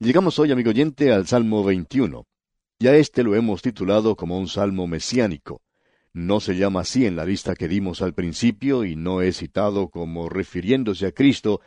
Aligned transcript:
Llegamos 0.00 0.40
hoy, 0.40 0.50
amigo 0.50 0.70
oyente, 0.70 1.12
al 1.12 1.28
Salmo 1.28 1.62
21. 1.62 2.26
Y 2.80 2.88
a 2.88 2.96
este 2.96 3.22
lo 3.22 3.36
hemos 3.36 3.62
titulado 3.62 4.16
como 4.16 4.36
un 4.36 4.48
salmo 4.48 4.88
mesiánico. 4.88 5.62
No 6.12 6.40
se 6.40 6.56
llama 6.56 6.80
así 6.80 7.06
en 7.06 7.14
la 7.14 7.24
lista 7.24 7.54
que 7.54 7.68
dimos 7.68 8.02
al 8.02 8.12
principio 8.12 8.84
y 8.84 8.96
no 8.96 9.22
es 9.22 9.36
citado 9.36 9.90
como 9.90 10.28
refiriéndose 10.28 11.06
a 11.06 11.12
Cristo, 11.12 11.60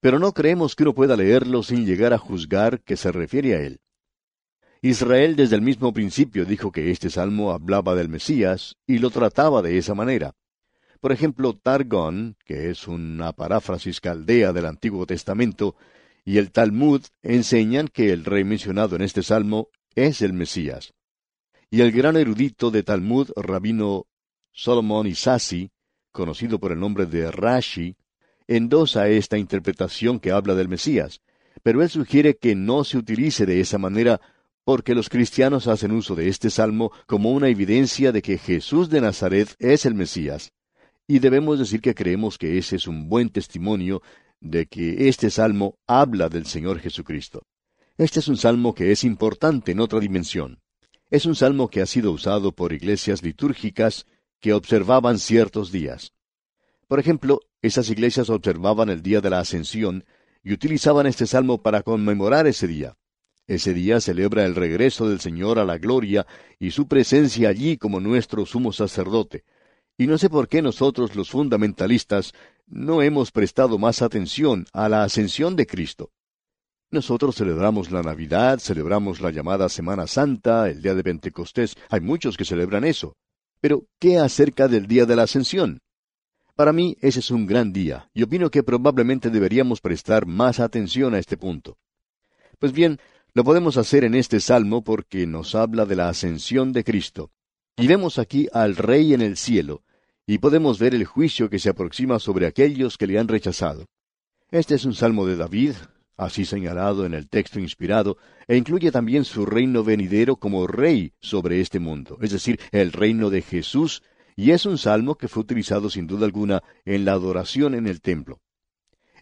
pero 0.00 0.18
no 0.18 0.32
creemos 0.32 0.74
que 0.74 0.84
uno 0.84 0.94
pueda 0.94 1.14
leerlo 1.14 1.62
sin 1.62 1.84
llegar 1.84 2.14
a 2.14 2.18
juzgar 2.18 2.80
que 2.80 2.96
se 2.96 3.12
refiere 3.12 3.54
a 3.54 3.60
él. 3.60 3.80
Israel 4.80 5.36
desde 5.36 5.56
el 5.56 5.62
mismo 5.62 5.92
principio 5.92 6.46
dijo 6.46 6.72
que 6.72 6.90
este 6.90 7.10
salmo 7.10 7.52
hablaba 7.52 7.94
del 7.94 8.08
Mesías 8.08 8.76
y 8.86 8.96
lo 8.96 9.10
trataba 9.10 9.60
de 9.60 9.76
esa 9.76 9.94
manera. 9.94 10.34
Por 11.00 11.12
ejemplo, 11.12 11.52
Targón, 11.52 12.36
que 12.46 12.70
es 12.70 12.88
una 12.88 13.34
paráfrasis 13.34 14.00
caldea 14.00 14.54
del 14.54 14.64
Antiguo 14.64 15.04
Testamento, 15.04 15.76
y 16.24 16.38
el 16.38 16.50
Talmud 16.50 17.02
enseñan 17.22 17.88
que 17.88 18.12
el 18.12 18.24
rey 18.24 18.44
mencionado 18.44 18.96
en 18.96 19.02
este 19.02 19.22
salmo 19.22 19.68
es 19.94 20.22
el 20.22 20.32
Mesías. 20.32 20.94
Y 21.70 21.82
el 21.82 21.92
gran 21.92 22.16
erudito 22.16 22.70
de 22.70 22.82
Talmud, 22.82 23.30
rabino 23.36 24.06
Solomon 24.52 25.06
Isasi, 25.06 25.70
conocido 26.12 26.58
por 26.58 26.72
el 26.72 26.80
nombre 26.80 27.06
de 27.06 27.30
Rashi, 27.30 27.96
endosa 28.46 29.08
esta 29.08 29.36
interpretación 29.36 30.20
que 30.20 30.30
habla 30.30 30.54
del 30.54 30.68
Mesías, 30.68 31.20
pero 31.62 31.82
él 31.82 31.90
sugiere 31.90 32.36
que 32.36 32.54
no 32.54 32.84
se 32.84 32.98
utilice 32.98 33.46
de 33.46 33.60
esa 33.60 33.78
manera 33.78 34.20
porque 34.64 34.94
los 34.94 35.08
cristianos 35.08 35.66
hacen 35.66 35.92
uso 35.92 36.14
de 36.14 36.28
este 36.28 36.50
salmo 36.50 36.90
como 37.06 37.32
una 37.32 37.48
evidencia 37.48 38.12
de 38.12 38.22
que 38.22 38.38
Jesús 38.38 38.88
de 38.88 39.00
Nazaret 39.00 39.54
es 39.58 39.84
el 39.84 39.94
Mesías. 39.94 40.52
Y 41.06 41.18
debemos 41.18 41.58
decir 41.58 41.82
que 41.82 41.94
creemos 41.94 42.38
que 42.38 42.56
ese 42.56 42.76
es 42.76 42.86
un 42.86 43.08
buen 43.10 43.28
testimonio 43.28 44.00
de 44.44 44.66
que 44.66 45.08
este 45.08 45.30
salmo 45.30 45.78
habla 45.86 46.28
del 46.28 46.46
Señor 46.46 46.78
Jesucristo. 46.78 47.46
Este 47.96 48.20
es 48.20 48.28
un 48.28 48.36
salmo 48.36 48.74
que 48.74 48.92
es 48.92 49.02
importante 49.02 49.72
en 49.72 49.80
otra 49.80 49.98
dimensión. 50.00 50.60
Es 51.10 51.24
un 51.24 51.34
salmo 51.34 51.68
que 51.68 51.80
ha 51.80 51.86
sido 51.86 52.12
usado 52.12 52.52
por 52.52 52.72
iglesias 52.72 53.22
litúrgicas 53.22 54.06
que 54.40 54.52
observaban 54.52 55.18
ciertos 55.18 55.72
días. 55.72 56.12
Por 56.88 57.00
ejemplo, 57.00 57.40
esas 57.62 57.88
iglesias 57.88 58.28
observaban 58.28 58.90
el 58.90 59.02
día 59.02 59.22
de 59.22 59.30
la 59.30 59.40
ascensión 59.40 60.04
y 60.42 60.52
utilizaban 60.52 61.06
este 61.06 61.26
salmo 61.26 61.62
para 61.62 61.82
conmemorar 61.82 62.46
ese 62.46 62.66
día. 62.66 62.98
Ese 63.46 63.72
día 63.72 64.00
celebra 64.00 64.44
el 64.44 64.54
regreso 64.54 65.08
del 65.08 65.20
Señor 65.20 65.58
a 65.58 65.64
la 65.64 65.78
gloria 65.78 66.26
y 66.58 66.70
su 66.70 66.86
presencia 66.86 67.48
allí 67.48 67.78
como 67.78 67.98
nuestro 67.98 68.44
sumo 68.44 68.72
sacerdote. 68.72 69.44
Y 69.96 70.06
no 70.06 70.18
sé 70.18 70.28
por 70.28 70.48
qué 70.48 70.60
nosotros 70.60 71.14
los 71.14 71.30
fundamentalistas 71.30 72.32
no 72.66 73.02
hemos 73.02 73.30
prestado 73.30 73.78
más 73.78 74.02
atención 74.02 74.66
a 74.72 74.88
la 74.88 75.04
ascensión 75.04 75.54
de 75.54 75.66
Cristo. 75.66 76.10
Nosotros 76.90 77.36
celebramos 77.36 77.90
la 77.90 78.02
Navidad, 78.02 78.58
celebramos 78.58 79.20
la 79.20 79.30
llamada 79.30 79.68
Semana 79.68 80.06
Santa, 80.06 80.68
el 80.68 80.82
día 80.82 80.94
de 80.94 81.02
Pentecostés, 81.02 81.76
hay 81.90 82.00
muchos 82.00 82.36
que 82.36 82.44
celebran 82.44 82.84
eso. 82.84 83.16
Pero, 83.60 83.84
¿qué 83.98 84.18
acerca 84.18 84.68
del 84.68 84.86
día 84.86 85.06
de 85.06 85.16
la 85.16 85.22
ascensión? 85.22 85.80
Para 86.54 86.72
mí 86.72 86.96
ese 87.00 87.20
es 87.20 87.30
un 87.30 87.46
gran 87.46 87.72
día, 87.72 88.08
y 88.14 88.22
opino 88.22 88.50
que 88.50 88.62
probablemente 88.62 89.30
deberíamos 89.30 89.80
prestar 89.80 90.26
más 90.26 90.60
atención 90.60 91.14
a 91.14 91.18
este 91.18 91.36
punto. 91.36 91.78
Pues 92.60 92.72
bien, 92.72 93.00
lo 93.32 93.42
podemos 93.42 93.76
hacer 93.76 94.04
en 94.04 94.14
este 94.14 94.38
salmo 94.38 94.84
porque 94.84 95.26
nos 95.26 95.56
habla 95.56 95.86
de 95.86 95.96
la 95.96 96.08
ascensión 96.08 96.72
de 96.72 96.84
Cristo. 96.84 97.32
Y 97.76 97.88
vemos 97.88 98.20
aquí 98.20 98.48
al 98.52 98.76
Rey 98.76 99.14
en 99.14 99.20
el 99.20 99.36
cielo, 99.36 99.82
y 100.26 100.38
podemos 100.38 100.78
ver 100.78 100.94
el 100.94 101.04
juicio 101.04 101.50
que 101.50 101.58
se 101.58 101.70
aproxima 101.70 102.20
sobre 102.20 102.46
aquellos 102.46 102.96
que 102.96 103.08
le 103.08 103.18
han 103.18 103.26
rechazado. 103.26 103.86
Este 104.52 104.76
es 104.76 104.84
un 104.84 104.94
salmo 104.94 105.26
de 105.26 105.34
David, 105.34 105.72
así 106.16 106.44
señalado 106.44 107.04
en 107.04 107.14
el 107.14 107.28
texto 107.28 107.58
inspirado, 107.58 108.16
e 108.46 108.56
incluye 108.56 108.92
también 108.92 109.24
su 109.24 109.44
reino 109.44 109.82
venidero 109.82 110.36
como 110.36 110.68
rey 110.68 111.14
sobre 111.20 111.60
este 111.60 111.80
mundo, 111.80 112.16
es 112.22 112.30
decir, 112.30 112.60
el 112.70 112.92
reino 112.92 113.28
de 113.28 113.42
Jesús, 113.42 114.04
y 114.36 114.52
es 114.52 114.66
un 114.66 114.78
salmo 114.78 115.16
que 115.16 115.26
fue 115.26 115.42
utilizado 115.42 115.90
sin 115.90 116.06
duda 116.06 116.26
alguna 116.26 116.62
en 116.84 117.04
la 117.04 117.12
adoración 117.12 117.74
en 117.74 117.88
el 117.88 118.00
templo. 118.00 118.40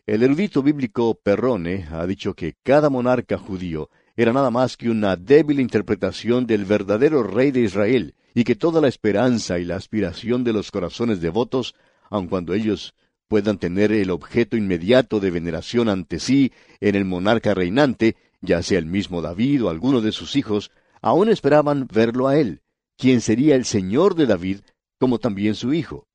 El 0.04 0.22
erudito 0.22 0.62
bíblico 0.62 1.14
Perrone 1.14 1.86
ha 1.90 2.06
dicho 2.06 2.34
que 2.34 2.56
cada 2.62 2.90
monarca 2.90 3.38
judío 3.38 3.88
era 4.16 4.32
nada 4.32 4.50
más 4.50 4.76
que 4.76 4.90
una 4.90 5.16
débil 5.16 5.60
interpretación 5.60 6.46
del 6.46 6.64
verdadero 6.64 7.22
rey 7.22 7.50
de 7.50 7.60
Israel, 7.60 8.14
y 8.34 8.44
que 8.44 8.56
toda 8.56 8.80
la 8.80 8.88
esperanza 8.88 9.58
y 9.58 9.64
la 9.64 9.76
aspiración 9.76 10.44
de 10.44 10.52
los 10.52 10.70
corazones 10.70 11.20
devotos, 11.20 11.74
aun 12.10 12.28
cuando 12.28 12.54
ellos 12.54 12.94
puedan 13.28 13.58
tener 13.58 13.92
el 13.92 14.10
objeto 14.10 14.56
inmediato 14.56 15.18
de 15.20 15.30
veneración 15.30 15.88
ante 15.88 16.18
sí 16.18 16.52
en 16.80 16.94
el 16.94 17.04
monarca 17.04 17.54
reinante, 17.54 18.16
ya 18.42 18.62
sea 18.62 18.78
el 18.78 18.86
mismo 18.86 19.22
David 19.22 19.64
o 19.64 19.70
alguno 19.70 20.00
de 20.00 20.12
sus 20.12 20.36
hijos, 20.36 20.70
aún 21.00 21.28
esperaban 21.28 21.88
verlo 21.92 22.28
a 22.28 22.38
él, 22.38 22.60
quien 22.98 23.20
sería 23.20 23.54
el 23.54 23.64
Señor 23.64 24.14
de 24.14 24.26
David, 24.26 24.60
como 24.98 25.18
también 25.18 25.54
su 25.54 25.72
hijo. 25.72 26.06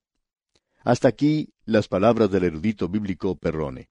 Hasta 0.84 1.08
aquí 1.08 1.50
las 1.66 1.88
palabras 1.88 2.30
del 2.30 2.44
erudito 2.46 2.88
bíblico 2.88 3.36
Perrone. 3.36 3.90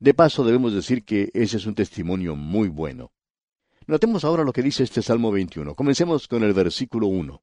De 0.00 0.14
paso 0.14 0.44
debemos 0.44 0.72
decir 0.72 1.04
que 1.04 1.30
ese 1.34 1.58
es 1.58 1.66
un 1.66 1.74
testimonio 1.74 2.34
muy 2.34 2.68
bueno. 2.68 3.12
Notemos 3.86 4.24
ahora 4.24 4.44
lo 4.44 4.52
que 4.52 4.62
dice 4.62 4.84
este 4.84 5.02
Salmo 5.02 5.32
21. 5.32 5.74
Comencemos 5.74 6.28
con 6.28 6.44
el 6.44 6.52
versículo 6.52 7.08
1. 7.08 7.42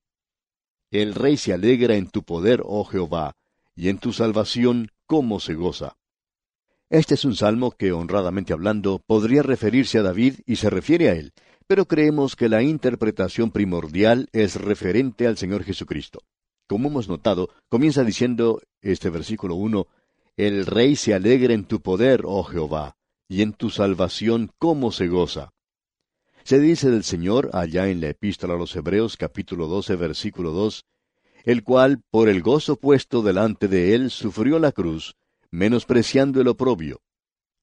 El 0.91 1.13
rey 1.13 1.37
se 1.37 1.53
alegra 1.53 1.95
en 1.95 2.09
tu 2.09 2.23
poder, 2.23 2.61
oh 2.65 2.85
Jehová, 2.85 3.35
y 3.75 3.89
en 3.89 3.97
tu 3.97 4.13
salvación 4.13 4.91
cómo 5.05 5.39
se 5.39 5.53
goza. 5.53 5.97
Este 6.89 7.13
es 7.13 7.25
un 7.25 7.35
salmo 7.35 7.71
que, 7.71 7.91
honradamente 7.91 8.53
hablando, 8.53 8.99
podría 9.05 9.43
referirse 9.43 9.99
a 9.99 10.01
David 10.01 10.39
y 10.45 10.55
se 10.55 10.69
refiere 10.69 11.09
a 11.09 11.13
él, 11.13 11.33
pero 11.67 11.85
creemos 11.85 12.35
que 12.35 12.49
la 12.49 12.63
interpretación 12.63 13.51
primordial 13.51 14.27
es 14.31 14.55
referente 14.55 15.27
al 15.27 15.37
Señor 15.37 15.63
Jesucristo. 15.63 16.21
Como 16.67 16.87
hemos 16.87 17.07
notado, 17.07 17.49
comienza 17.67 18.03
diciendo 18.03 18.61
este 18.81 19.09
versículo 19.09 19.55
1, 19.55 19.87
El 20.37 20.65
rey 20.65 20.95
se 20.95 21.13
alegra 21.13 21.53
en 21.53 21.65
tu 21.65 21.81
poder, 21.81 22.21
oh 22.25 22.43
Jehová, 22.43 22.95
y 23.27 23.41
en 23.41 23.53
tu 23.53 23.69
salvación 23.69 24.51
cómo 24.57 24.91
se 24.91 25.07
goza. 25.07 25.51
Se 26.49 26.59
dice 26.59 26.89
del 26.89 27.03
Señor 27.03 27.51
allá 27.53 27.89
en 27.89 28.01
la 28.01 28.07
epístola 28.07 28.55
a 28.55 28.57
los 28.57 28.75
Hebreos 28.75 29.17
capítulo 29.17 29.67
12 29.67 29.95
versículo 29.97 30.49
2, 30.49 30.83
el 31.43 31.61
cual, 31.61 32.01
por 32.09 32.27
el 32.27 32.41
gozo 32.41 32.75
puesto 32.75 33.21
delante 33.21 33.67
de 33.67 33.93
él, 33.93 34.09
sufrió 34.09 34.57
la 34.57 34.71
cruz, 34.71 35.15
menospreciando 35.51 36.41
el 36.41 36.47
oprobio. 36.47 37.01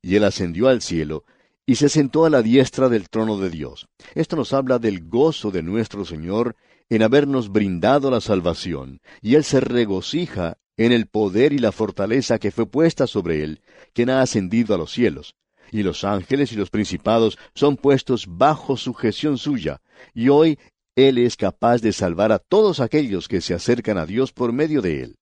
Y 0.03 0.15
él 0.15 0.23
ascendió 0.23 0.69
al 0.69 0.83
cielo, 0.83 1.25
y 1.67 1.75
se 1.75 1.89
sentó 1.89 2.27
a 2.27 2.31
la 2.31 2.43
diestra 2.43 2.89
del 2.89 3.09
trono 3.09 3.39
de 3.39 3.51
Dios. 3.51 3.89
Esto 4.15 4.37
nos 4.37 4.53
habla 4.53 4.79
del 4.79 5.09
gozo 5.09 5.51
de 5.51 5.65
nuestro 5.65 6.05
Señor 6.05 6.55
en 6.89 7.03
habernos 7.03 7.51
brindado 7.51 8.09
la 8.09 8.21
salvación, 8.21 9.01
y 9.21 9.35
él 9.35 9.43
se 9.43 9.59
regocija 9.59 10.59
en 10.77 10.93
el 10.93 11.09
poder 11.09 11.53
y 11.53 11.59
la 11.59 11.73
fortaleza 11.73 12.39
que 12.39 12.53
fue 12.53 12.67
puesta 12.67 13.09
sobre 13.09 13.43
él, 13.43 13.63
quien 13.93 14.11
ha 14.11 14.23
ascendido 14.23 14.77
a 14.77 14.79
los 14.79 14.93
cielos 14.93 15.35
y 15.73 15.83
los 15.83 16.05
ángeles 16.05 16.53
y 16.53 16.57
los 16.57 16.71
principados 16.71 17.39
son 17.55 17.77
puestos 17.77 18.27
bajo 18.29 18.77
sujeción 18.77 19.39
suya, 19.39 19.81
y 20.15 20.29
hoy 20.29 20.59
Él 20.95 21.19
es 21.19 21.37
capaz 21.37 21.81
de 21.81 21.93
salvar 21.93 22.33
a 22.33 22.39
todos 22.39 22.81
aquellos 22.81 23.29
que 23.29 23.41
se 23.41 23.55
acercan 23.55 23.99
a 23.99 24.07
Dios 24.07 24.33
por 24.33 24.53
medio 24.53 24.83
de 24.83 25.03
Él. 25.03 25.17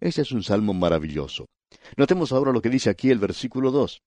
Este 0.00 0.22
es 0.22 0.32
un 0.32 0.42
salmo 0.42 0.74
maravilloso. 0.74 1.48
Notemos 1.96 2.32
ahora 2.32 2.52
lo 2.52 2.60
que 2.60 2.70
dice 2.70 2.90
aquí 2.90 3.10
el 3.10 3.18
versículo 3.18 3.70
2. 3.70 4.02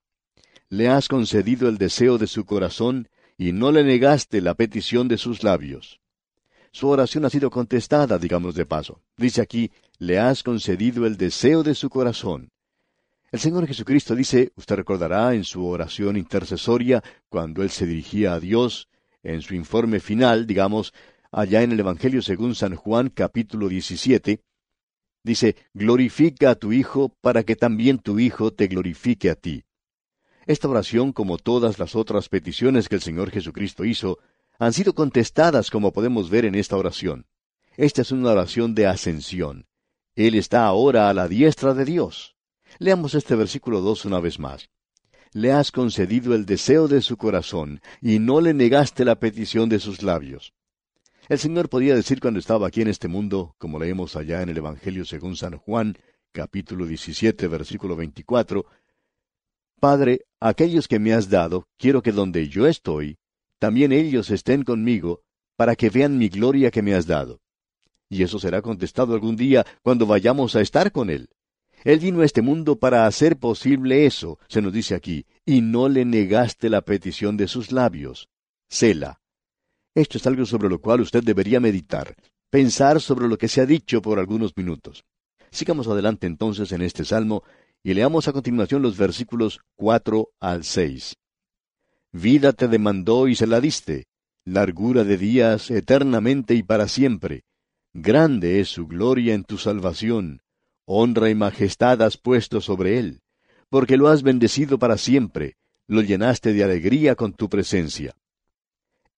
Le 0.69 0.89
has 0.89 1.07
concedido 1.07 1.69
el 1.69 1.77
deseo 1.77 2.17
de 2.17 2.27
su 2.27 2.45
corazón, 2.45 3.07
y 3.37 3.51
no 3.51 3.71
le 3.71 3.83
negaste 3.83 4.41
la 4.41 4.53
petición 4.53 5.07
de 5.07 5.17
sus 5.17 5.43
labios. 5.43 5.99
Su 6.71 6.89
oración 6.89 7.23
ha 7.25 7.29
sido 7.29 7.49
contestada, 7.49 8.17
digamos 8.17 8.55
de 8.55 8.65
paso. 8.65 9.01
Dice 9.17 9.41
aquí, 9.41 9.71
le 9.97 10.19
has 10.19 10.43
concedido 10.43 11.05
el 11.05 11.17
deseo 11.17 11.63
de 11.63 11.75
su 11.75 11.89
corazón. 11.89 12.51
El 13.35 13.41
Señor 13.41 13.67
Jesucristo 13.67 14.15
dice, 14.15 14.53
usted 14.55 14.77
recordará 14.77 15.33
en 15.33 15.43
su 15.43 15.67
oración 15.67 16.15
intercesoria, 16.15 17.03
cuando 17.27 17.63
Él 17.63 17.69
se 17.69 17.85
dirigía 17.85 18.33
a 18.33 18.39
Dios, 18.39 18.87
en 19.23 19.41
su 19.41 19.55
informe 19.55 19.99
final, 19.99 20.47
digamos, 20.47 20.93
allá 21.33 21.61
en 21.61 21.73
el 21.73 21.81
Evangelio 21.81 22.21
según 22.21 22.55
San 22.55 22.75
Juan 22.75 23.09
capítulo 23.09 23.67
17, 23.67 24.39
dice, 25.21 25.57
glorifica 25.73 26.51
a 26.51 26.55
tu 26.55 26.71
Hijo 26.71 27.09
para 27.19 27.43
que 27.43 27.57
también 27.57 27.99
tu 27.99 28.19
Hijo 28.19 28.53
te 28.53 28.67
glorifique 28.67 29.29
a 29.29 29.35
ti. 29.35 29.65
Esta 30.45 30.69
oración, 30.69 31.11
como 31.11 31.37
todas 31.37 31.77
las 31.77 31.93
otras 31.93 32.29
peticiones 32.29 32.87
que 32.87 32.95
el 32.95 33.01
Señor 33.01 33.31
Jesucristo 33.31 33.83
hizo, 33.83 34.17
han 34.59 34.71
sido 34.71 34.95
contestadas 34.95 35.71
como 35.71 35.91
podemos 35.91 36.29
ver 36.29 36.45
en 36.45 36.55
esta 36.55 36.77
oración. 36.77 37.25
Esta 37.75 38.01
es 38.01 38.13
una 38.13 38.31
oración 38.31 38.75
de 38.75 38.87
ascensión. 38.87 39.67
Él 40.15 40.35
está 40.35 40.65
ahora 40.65 41.09
a 41.09 41.13
la 41.13 41.27
diestra 41.27 41.73
de 41.73 41.83
Dios. 41.83 42.34
Leamos 42.77 43.15
este 43.15 43.35
versículo 43.35 43.81
dos 43.81 44.05
una 44.05 44.19
vez 44.19 44.39
más. 44.39 44.69
Le 45.31 45.51
has 45.51 45.71
concedido 45.71 46.35
el 46.35 46.45
deseo 46.45 46.87
de 46.87 47.01
su 47.01 47.17
corazón, 47.17 47.81
y 48.01 48.19
no 48.19 48.41
le 48.41 48.53
negaste 48.53 49.05
la 49.05 49.15
petición 49.15 49.69
de 49.69 49.79
sus 49.79 50.01
labios. 50.01 50.53
El 51.27 51.39
Señor 51.39 51.69
podía 51.69 51.95
decir 51.95 52.19
cuando 52.19 52.39
estaba 52.39 52.67
aquí 52.67 52.81
en 52.81 52.87
este 52.87 53.07
mundo, 53.07 53.55
como 53.57 53.79
leemos 53.79 54.15
allá 54.15 54.41
en 54.41 54.49
el 54.49 54.57
Evangelio 54.57 55.05
según 55.05 55.35
San 55.35 55.57
Juan, 55.57 55.97
capítulo 56.31 56.85
17, 56.85 57.47
versículo 57.47 57.95
24, 57.95 58.65
Padre, 59.79 60.21
aquellos 60.39 60.87
que 60.87 60.99
me 60.99 61.13
has 61.13 61.29
dado, 61.29 61.67
quiero 61.77 62.01
que 62.01 62.11
donde 62.11 62.47
yo 62.47 62.67
estoy, 62.67 63.17
también 63.59 63.91
ellos 63.91 64.29
estén 64.29 64.63
conmigo, 64.63 65.21
para 65.55 65.75
que 65.75 65.89
vean 65.89 66.17
mi 66.17 66.29
gloria 66.29 66.71
que 66.71 66.81
me 66.81 66.93
has 66.93 67.07
dado. 67.07 67.41
Y 68.09 68.23
eso 68.23 68.39
será 68.39 68.61
contestado 68.61 69.13
algún 69.13 69.35
día 69.35 69.65
cuando 69.81 70.05
vayamos 70.05 70.55
a 70.55 70.61
estar 70.61 70.91
con 70.91 71.09
Él. 71.09 71.29
Él 71.85 71.99
vino 71.99 72.21
a 72.21 72.25
este 72.25 72.41
mundo 72.41 72.79
para 72.79 73.05
hacer 73.05 73.37
posible 73.37 74.07
eso, 74.07 74.39
se 74.47 74.59
nos 74.59 74.73
dice 74.73 74.95
aquí, 74.95 75.27
y 75.45 75.61
no 75.61 75.87
le 75.87 76.03
negaste 76.03 76.67
la 76.67 76.81
petición 76.81 77.37
de 77.37 77.47
sus 77.47 77.71
labios. 77.71 78.27
Sela. 78.67 79.21
Esto 79.93 80.17
es 80.17 80.25
algo 80.25 80.47
sobre 80.47 80.67
lo 80.67 80.81
cual 80.81 81.01
usted 81.01 81.23
debería 81.23 81.59
meditar, 81.59 82.15
pensar 82.49 82.99
sobre 82.99 83.27
lo 83.27 83.37
que 83.37 83.47
se 83.47 83.61
ha 83.61 83.67
dicho 83.67 84.01
por 84.01 84.17
algunos 84.17 84.57
minutos. 84.57 85.05
Sigamos 85.51 85.87
adelante 85.87 86.25
entonces 86.25 86.71
en 86.71 86.81
este 86.81 87.05
salmo 87.05 87.43
y 87.83 87.93
leamos 87.93 88.27
a 88.27 88.33
continuación 88.33 88.81
los 88.81 88.97
versículos 88.97 89.59
cuatro 89.75 90.31
al 90.39 90.63
seis. 90.63 91.15
Vida 92.11 92.53
te 92.53 92.67
demandó 92.67 93.27
y 93.27 93.35
se 93.35 93.45
la 93.45 93.61
diste, 93.61 94.07
largura 94.43 95.03
de 95.03 95.19
días 95.19 95.69
eternamente 95.69 96.55
y 96.55 96.63
para 96.63 96.87
siempre. 96.87 97.43
Grande 97.93 98.59
es 98.59 98.69
su 98.69 98.87
gloria 98.87 99.35
en 99.35 99.43
tu 99.43 99.59
salvación 99.59 100.41
honra 100.85 101.29
y 101.29 101.35
majestad 101.35 102.01
has 102.01 102.17
puesto 102.17 102.61
sobre 102.61 102.99
él, 102.99 103.21
porque 103.69 103.97
lo 103.97 104.07
has 104.07 104.23
bendecido 104.23 104.79
para 104.79 104.97
siempre, 104.97 105.57
lo 105.87 106.01
llenaste 106.01 106.53
de 106.53 106.63
alegría 106.63 107.15
con 107.15 107.33
tu 107.33 107.49
presencia. 107.49 108.15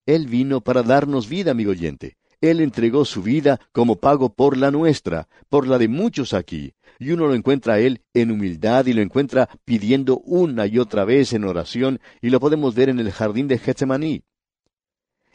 Él 0.05 0.27
vino 0.27 0.61
para 0.61 0.83
darnos 0.83 1.27
vida, 1.27 1.51
amigo 1.51 1.71
oyente. 1.71 2.15
Él 2.39 2.61
entregó 2.61 3.03
su 3.03 3.23
vida 3.23 3.59
como 3.71 3.97
pago 3.97 4.33
por 4.33 4.57
la 4.57 4.71
nuestra, 4.71 5.27
por 5.49 5.67
la 5.67 5.77
de 5.77 5.87
muchos 5.87 6.33
aquí, 6.33 6.73
y 6.99 7.11
uno 7.11 7.27
lo 7.27 7.35
encuentra 7.35 7.75
a 7.75 7.79
Él 7.79 8.01
en 8.13 8.31
humildad 8.31 8.85
y 8.85 8.93
lo 8.93 9.01
encuentra 9.01 9.49
pidiendo 9.65 10.19
una 10.19 10.67
y 10.67 10.77
otra 10.79 11.03
vez 11.03 11.33
en 11.33 11.43
oración, 11.45 11.99
y 12.21 12.29
lo 12.29 12.39
podemos 12.39 12.75
ver 12.75 12.89
en 12.89 12.99
el 12.99 13.11
jardín 13.11 13.47
de 13.47 13.57
Getsemaní. 13.57 14.23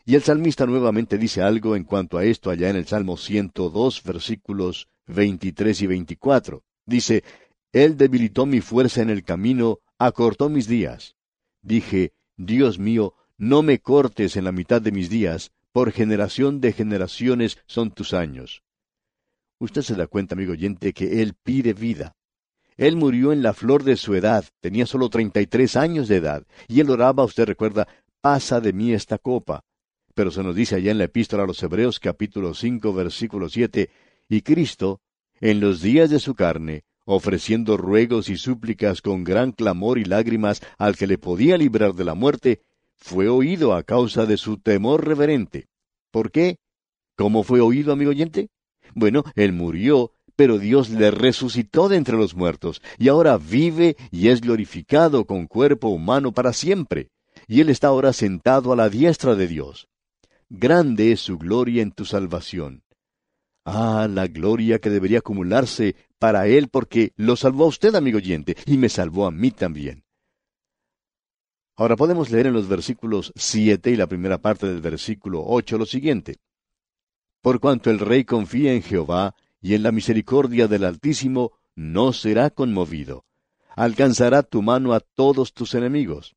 Y 0.05 0.14
el 0.14 0.23
salmista 0.23 0.67
nuevamente 0.67 1.19
dice 1.19 1.43
algo 1.43 1.76
en 1.76 1.84
cuanto 1.84 2.19
a 2.19 2.25
esto 2.25 2.50
allá 2.50 2.70
en 2.70 2.76
el 2.76 2.87
Salmo 2.87 3.17
102, 3.17 4.02
versículos 4.02 4.88
23 5.07 5.83
y 5.83 5.87
24. 5.87 6.63
Dice, 6.87 7.25
Él 7.73 7.97
debilitó 7.97 8.47
mi 8.47 8.61
fuerza 8.61 9.03
en 9.03 9.11
el 9.11 9.25
camino, 9.25 9.79
acortó 9.99 10.49
mis 10.49 10.67
días. 10.67 11.17
Dije, 11.63 12.13
Dios 12.37 12.79
mío, 12.79 13.15
no 13.39 13.63
me 13.63 13.79
cortes 13.79 14.37
en 14.37 14.45
la 14.45 14.53
mitad 14.53 14.83
de 14.83 14.93
mis 14.93 15.11
días, 15.11 15.53
por 15.73 15.93
generación 15.93 16.61
de 16.61 16.73
generaciones 16.73 17.59
son 17.67 17.91
tus 17.91 18.15
años. 18.15 18.63
Usted 19.59 19.83
se 19.83 19.95
da 19.95 20.07
cuenta, 20.07 20.35
amigo 20.35 20.53
oyente, 20.53 20.93
que 20.93 21.23
Él 21.23 21.35
pide 21.43 21.73
vida. 21.73 22.17
Él 22.77 22.97
murió 22.97 23.33
en 23.33 23.43
la 23.43 23.53
flor 23.53 23.85
de 23.85 23.97
su 23.97 24.15
edad, 24.15 24.45
tenía 24.61 24.87
solo 24.87 25.09
treinta 25.09 25.41
y 25.41 25.47
tres 25.47 25.77
años 25.77 26.09
de 26.09 26.17
edad, 26.17 26.47
y 26.69 26.81
él 26.81 26.91
oraba, 26.91 27.25
usted 27.25 27.45
recuerda, 27.45 27.87
pasa 28.21 28.61
de 28.61 28.73
mí 28.73 28.93
esta 28.93 29.19
copa. 29.19 29.65
Pero 30.15 30.31
se 30.31 30.43
nos 30.43 30.55
dice 30.55 30.77
allá 30.77 30.91
en 30.91 30.99
la 30.99 31.05
epístola 31.05 31.45
a 31.45 31.47
los 31.47 31.63
Hebreos 31.63 31.99
capítulo 32.01 32.55
cinco 32.55 32.93
versículo 32.93 33.49
siete, 33.49 33.91
y 34.32 34.40
Cristo, 34.40 35.02
en 35.43 35.61
los 35.61 35.82
días 35.82 36.08
de 36.08 36.19
su 36.19 36.34
carne, 36.34 36.84
ofreciendo 37.05 37.76
ruegos 37.76 38.31
y 38.31 38.38
súplicas 38.38 39.02
con 39.02 39.25
gran 39.25 39.52
clamor 39.52 39.99
y 39.99 40.06
lágrimas 40.06 40.62
al 40.79 40.96
que 40.96 41.06
le 41.06 41.19
podía 41.19 41.58
librar 41.58 41.93
de 41.93 42.05
la 42.05 42.14
muerte, 42.14 42.62
fue 42.96 43.29
oído 43.29 43.75
a 43.75 43.82
causa 43.82 44.25
de 44.25 44.38
su 44.38 44.56
temor 44.56 45.06
reverente. 45.06 45.69
¿Por 46.11 46.31
qué? 46.31 46.56
¿Cómo 47.14 47.43
fue 47.43 47.61
oído, 47.61 47.93
amigo 47.93 48.08
oyente? 48.08 48.49
Bueno, 48.94 49.23
él 49.34 49.52
murió, 49.52 50.12
pero 50.34 50.58
Dios 50.58 50.88
le 50.88 51.11
resucitó 51.11 51.90
de 51.90 51.99
entre 51.99 52.17
los 52.17 52.34
muertos, 52.34 52.81
y 52.96 53.08
ahora 53.08 53.37
vive 53.37 53.99
y 54.11 54.29
es 54.29 54.40
glorificado 54.40 55.26
con 55.26 55.46
cuerpo 55.46 55.88
humano 55.88 56.32
para 56.32 56.55
siempre, 56.55 57.11
y 57.49 57.61
él 57.61 57.69
está 57.69 57.88
ahora 57.88 58.14
sentado 58.14 58.73
a 58.73 58.76
la 58.76 58.88
diestra 58.88 59.34
de 59.34 59.46
Dios. 59.46 59.88
Grande 60.49 61.12
es 61.12 61.20
su 61.20 61.37
gloria 61.37 61.82
en 61.82 61.93
tu 61.93 62.06
salvación. 62.06 62.82
Ah, 63.64 64.09
la 64.11 64.26
gloria 64.26 64.81
que 64.81 64.91
debería 64.91 65.19
acumularse 65.19 65.94
para 66.19 66.47
Él 66.47 66.69
porque 66.69 67.12
lo 67.17 67.37
salvó 67.37 67.64
a 67.64 67.69
usted, 67.69 67.94
amigo 67.94 68.19
oyente, 68.19 68.56
y 68.67 68.76
me 68.76 68.88
salvó 68.88 69.26
a 69.26 69.31
mí 69.31 69.50
también. 69.50 70.05
Ahora 71.76 71.97
podemos 71.97 72.31
leer 72.31 72.49
en 72.49 72.53
los 72.53 72.69
versículos 72.69 73.32
siete 73.35 73.91
y 73.91 73.97
la 73.97 74.06
primera 74.06 74.38
parte 74.38 74.67
del 74.67 74.81
versículo 74.81 75.43
ocho 75.44 75.79
lo 75.79 75.87
siguiente. 75.87 76.37
Por 77.41 77.61
cuanto 77.61 77.91
el 77.91 77.99
rey 77.99 78.25
confía 78.25 78.73
en 78.73 78.82
Jehová 78.82 79.35
y 79.61 79.75
en 79.75 79.82
la 79.82 79.93
misericordia 79.93 80.69
del 80.69 80.85
Altísimo, 80.85 81.53
no 81.75 82.12
será 82.12 82.50
conmovido. 82.50 83.25
Alcanzará 83.75 84.43
tu 84.43 84.61
mano 84.61 84.93
a 84.93 85.00
todos 85.00 85.55
tus 85.55 85.75
enemigos. 85.75 86.37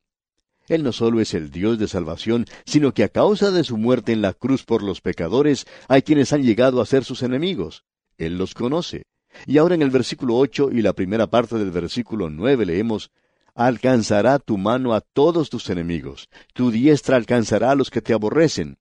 Él 0.68 0.84
no 0.84 0.92
solo 0.92 1.22
es 1.22 1.34
el 1.34 1.52
Dios 1.52 1.78
de 1.78 1.88
salvación, 1.88 2.46
sino 2.66 2.94
que 2.94 3.04
a 3.04 3.10
causa 3.10 3.52
de 3.52 3.64
su 3.64 3.78
muerte 3.78 4.12
en 4.12 4.22
la 4.22 4.34
cruz 4.34 4.64
por 4.64 4.82
los 4.82 5.02
pecadores, 5.02 5.66
hay 5.88 6.02
quienes 6.02 6.34
han 6.34 6.44
llegado 6.44 6.82
a 6.82 6.86
ser 6.86 7.04
sus 7.04 7.24
enemigos. 7.24 7.84
Él 8.18 8.38
los 8.38 8.54
conoce. 8.54 9.04
Y 9.46 9.58
ahora 9.58 9.76
en 9.76 9.82
el 9.82 9.92
versículo 9.92 10.36
ocho 10.36 10.72
y 10.72 10.82
la 10.82 10.94
primera 10.94 11.28
parte 11.28 11.58
del 11.58 11.72
versículo 11.72 12.30
nueve 12.30 12.66
leemos 12.66 13.12
Alcanzará 13.54 14.40
tu 14.40 14.58
mano 14.58 14.94
a 14.94 15.00
todos 15.00 15.50
tus 15.50 15.70
enemigos, 15.70 16.30
tu 16.54 16.72
diestra 16.72 17.16
alcanzará 17.16 17.72
a 17.72 17.76
los 17.76 17.90
que 17.90 18.02
te 18.02 18.14
aborrecen. 18.14 18.78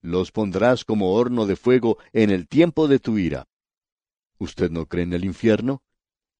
Los 0.00 0.32
pondrás 0.32 0.84
como 0.84 1.12
horno 1.12 1.46
de 1.46 1.54
fuego 1.54 1.98
en 2.12 2.30
el 2.30 2.48
tiempo 2.48 2.88
de 2.88 2.98
tu 2.98 3.18
ira. 3.18 3.46
¿Usted 4.38 4.70
no 4.70 4.86
cree 4.86 5.04
en 5.04 5.12
el 5.12 5.24
infierno? 5.24 5.82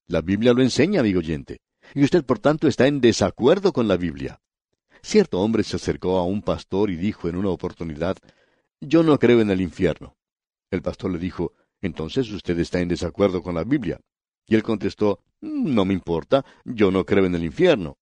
La 0.09 0.23
Biblia 0.23 0.53
lo 0.53 0.63
enseña, 0.63 1.01
amigo 1.01 1.21
oyente. 1.21 1.61
Y 1.95 2.03
usted, 2.03 2.25
por 2.25 2.41
tanto, 2.41 2.67
está 2.67 2.89
en 2.89 3.01
desacuerdo 3.01 3.73
con 3.73 3.87
la 3.87 3.97
Biblia. 3.97 4.41
Cierto 5.05 5.41
hombre 5.41 5.65
se 5.65 5.77
acercó 5.77 6.19
a 6.19 6.25
un 6.25 6.43
pastor 6.43 6.91
y 6.91 6.97
dijo 6.97 7.29
en 7.29 7.37
una 7.37 7.51
oportunidad, 7.51 8.17
Yo 8.81 9.03
no 9.03 9.19
creo 9.19 9.41
en 9.41 9.51
el 9.51 9.61
infierno. 9.61 10.17
El 10.71 10.81
pastor 10.81 11.11
le 11.11 11.19
dijo, 11.19 11.53
Entonces 11.81 12.31
usted 12.31 12.59
está 12.59 12.81
en 12.81 12.89
desacuerdo 12.89 13.43
con 13.43 13.55
la 13.55 13.65
Biblia. 13.65 14.01
Y 14.47 14.55
él 14.55 14.63
contestó, 14.63 15.21
No 15.41 15.85
me 15.85 15.95
importa, 15.95 16.45
yo 16.65 16.91
no 16.91 17.05
creo 17.05 17.27
en 17.27 17.35
el 17.35 17.45
infierno. 17.45 17.99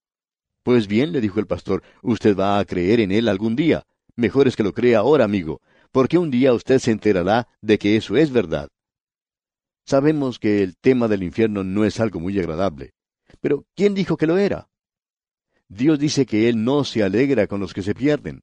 Pues 0.62 0.87
bien, 0.87 1.12
le 1.12 1.23
dijo 1.23 1.41
el 1.41 1.47
pastor, 1.47 1.82
usted 2.02 2.37
va 2.37 2.58
a 2.58 2.64
creer 2.67 3.00
en 3.00 3.12
él 3.12 3.29
algún 3.29 3.56
día. 3.56 3.87
Mejor 4.14 4.47
es 4.47 4.56
que 4.56 4.62
lo 4.62 4.75
crea 4.75 4.99
ahora, 4.99 5.25
amigo, 5.25 5.62
porque 5.91 6.19
un 6.19 6.31
día 6.31 6.52
usted 6.52 6.79
se 6.79 6.91
enterará 6.91 7.49
de 7.62 7.79
que 7.79 7.97
eso 7.97 8.17
es 8.17 8.31
verdad. 8.31 8.69
Sabemos 9.87 10.38
que 10.38 10.62
el 10.62 10.76
tema 10.76 11.08
del 11.08 11.23
infierno 11.23 11.64
no 11.64 11.85
es 11.85 11.99
algo 11.99 12.20
muy 12.20 12.38
agradable. 12.38 12.93
Pero 13.41 13.64
¿quién 13.75 13.94
dijo 13.94 14.19
que 14.19 14.26
lo 14.26 14.37
era? 14.37 14.70
Dios 15.71 16.01
dice 16.01 16.27
que 16.27 16.49
Él 16.49 16.65
no 16.65 16.83
se 16.83 17.05
alegra 17.05 17.47
con 17.47 17.61
los 17.61 17.73
que 17.73 17.83
se 17.83 17.95
pierden. 17.95 18.43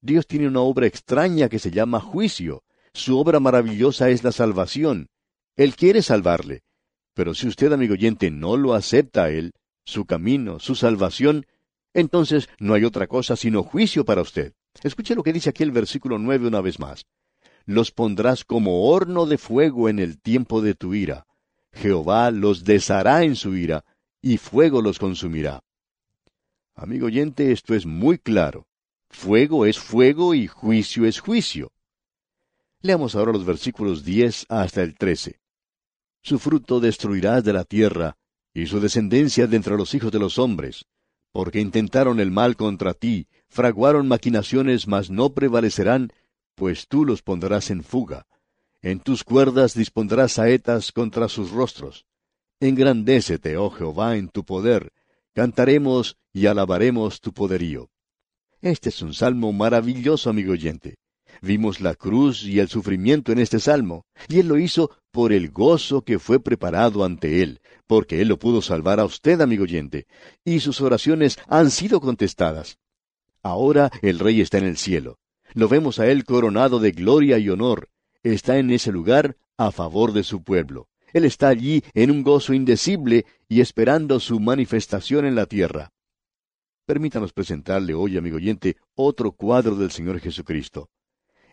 Dios 0.00 0.26
tiene 0.26 0.48
una 0.48 0.62
obra 0.62 0.86
extraña 0.86 1.50
que 1.50 1.58
se 1.58 1.70
llama 1.70 2.00
juicio. 2.00 2.64
Su 2.94 3.18
obra 3.18 3.40
maravillosa 3.40 4.08
es 4.08 4.24
la 4.24 4.32
salvación. 4.32 5.10
Él 5.54 5.76
quiere 5.76 6.00
salvarle. 6.00 6.62
Pero 7.12 7.34
si 7.34 7.46
usted, 7.46 7.70
amigo 7.72 7.92
oyente, 7.92 8.30
no 8.30 8.56
lo 8.56 8.72
acepta 8.72 9.24
a 9.24 9.30
Él, 9.30 9.52
su 9.84 10.06
camino, 10.06 10.60
su 10.60 10.74
salvación, 10.74 11.44
entonces 11.92 12.48
no 12.58 12.72
hay 12.72 12.84
otra 12.84 13.06
cosa 13.06 13.36
sino 13.36 13.62
juicio 13.62 14.06
para 14.06 14.22
usted. 14.22 14.54
Escuche 14.82 15.14
lo 15.14 15.22
que 15.22 15.34
dice 15.34 15.50
aquí 15.50 15.62
el 15.62 15.72
versículo 15.72 16.18
nueve 16.18 16.48
una 16.48 16.62
vez 16.62 16.78
más. 16.78 17.04
Los 17.66 17.92
pondrás 17.92 18.46
como 18.46 18.88
horno 18.88 19.26
de 19.26 19.36
fuego 19.36 19.90
en 19.90 19.98
el 19.98 20.18
tiempo 20.18 20.62
de 20.62 20.74
tu 20.74 20.94
ira. 20.94 21.26
Jehová 21.70 22.30
los 22.30 22.64
deshará 22.64 23.24
en 23.24 23.36
su 23.36 23.54
ira, 23.56 23.84
y 24.22 24.38
fuego 24.38 24.80
los 24.80 24.98
consumirá. 24.98 25.62
Amigo 26.74 27.06
oyente, 27.06 27.52
esto 27.52 27.74
es 27.74 27.86
muy 27.86 28.18
claro. 28.18 28.66
Fuego 29.10 29.66
es 29.66 29.78
fuego 29.78 30.34
y 30.34 30.46
juicio 30.46 31.04
es 31.06 31.20
juicio. 31.20 31.70
Leamos 32.80 33.14
ahora 33.14 33.32
los 33.32 33.44
versículos 33.44 34.04
10 34.04 34.46
hasta 34.48 34.82
el 34.82 34.96
13. 34.96 35.38
Su 36.22 36.38
fruto 36.38 36.80
destruirás 36.80 37.44
de 37.44 37.52
la 37.52 37.64
tierra, 37.64 38.16
y 38.54 38.66
su 38.66 38.80
descendencia 38.80 39.46
de 39.46 39.56
entre 39.56 39.76
los 39.76 39.94
hijos 39.94 40.10
de 40.12 40.18
los 40.18 40.38
hombres, 40.38 40.86
porque 41.30 41.60
intentaron 41.60 42.20
el 42.20 42.30
mal 42.30 42.56
contra 42.56 42.94
ti, 42.94 43.28
fraguaron 43.48 44.08
maquinaciones, 44.08 44.86
mas 44.88 45.10
no 45.10 45.32
prevalecerán, 45.32 46.12
pues 46.54 46.88
tú 46.88 47.04
los 47.04 47.22
pondrás 47.22 47.70
en 47.70 47.82
fuga. 47.82 48.26
En 48.80 49.00
tus 49.00 49.24
cuerdas 49.24 49.74
dispondrás 49.74 50.32
saetas 50.32 50.92
contra 50.92 51.28
sus 51.28 51.50
rostros. 51.50 52.06
Engrandécete, 52.60 53.56
oh 53.56 53.70
Jehová, 53.70 54.16
en 54.16 54.28
tu 54.28 54.44
poder, 54.44 54.92
cantaremos 55.34 56.16
y 56.32 56.46
alabaremos 56.46 57.20
tu 57.20 57.32
poderío. 57.32 57.90
Este 58.60 58.90
es 58.90 59.02
un 59.02 59.12
salmo 59.12 59.52
maravilloso, 59.52 60.30
amigo 60.30 60.52
oyente. 60.52 60.96
Vimos 61.40 61.80
la 61.80 61.94
cruz 61.94 62.44
y 62.44 62.60
el 62.60 62.68
sufrimiento 62.68 63.32
en 63.32 63.38
este 63.38 63.58
salmo, 63.58 64.04
y 64.28 64.38
él 64.38 64.48
lo 64.48 64.58
hizo 64.58 64.90
por 65.10 65.32
el 65.32 65.50
gozo 65.50 66.02
que 66.02 66.18
fue 66.18 66.40
preparado 66.40 67.04
ante 67.04 67.42
él, 67.42 67.60
porque 67.86 68.20
él 68.20 68.28
lo 68.28 68.38
pudo 68.38 68.62
salvar 68.62 69.00
a 69.00 69.04
usted, 69.04 69.40
amigo 69.40 69.64
oyente, 69.64 70.06
y 70.44 70.60
sus 70.60 70.80
oraciones 70.80 71.38
han 71.48 71.70
sido 71.70 72.00
contestadas. 72.00 72.78
Ahora 73.42 73.90
el 74.02 74.18
rey 74.18 74.40
está 74.40 74.58
en 74.58 74.64
el 74.64 74.76
cielo. 74.76 75.18
Lo 75.54 75.68
vemos 75.68 75.98
a 75.98 76.06
él 76.06 76.24
coronado 76.24 76.78
de 76.78 76.92
gloria 76.92 77.38
y 77.38 77.48
honor. 77.48 77.88
Está 78.22 78.58
en 78.58 78.70
ese 78.70 78.92
lugar 78.92 79.36
a 79.56 79.72
favor 79.72 80.12
de 80.12 80.22
su 80.22 80.42
pueblo. 80.42 80.88
Él 81.12 81.24
está 81.24 81.48
allí 81.48 81.82
en 81.92 82.10
un 82.10 82.22
gozo 82.22 82.54
indecible 82.54 83.26
y 83.48 83.60
esperando 83.60 84.20
su 84.20 84.40
manifestación 84.40 85.26
en 85.26 85.34
la 85.34 85.46
tierra. 85.46 85.92
Permítanos 86.84 87.32
presentarle 87.32 87.94
hoy, 87.94 88.16
amigo 88.16 88.36
oyente, 88.36 88.76
otro 88.94 89.32
cuadro 89.32 89.76
del 89.76 89.92
Señor 89.92 90.18
Jesucristo. 90.18 90.90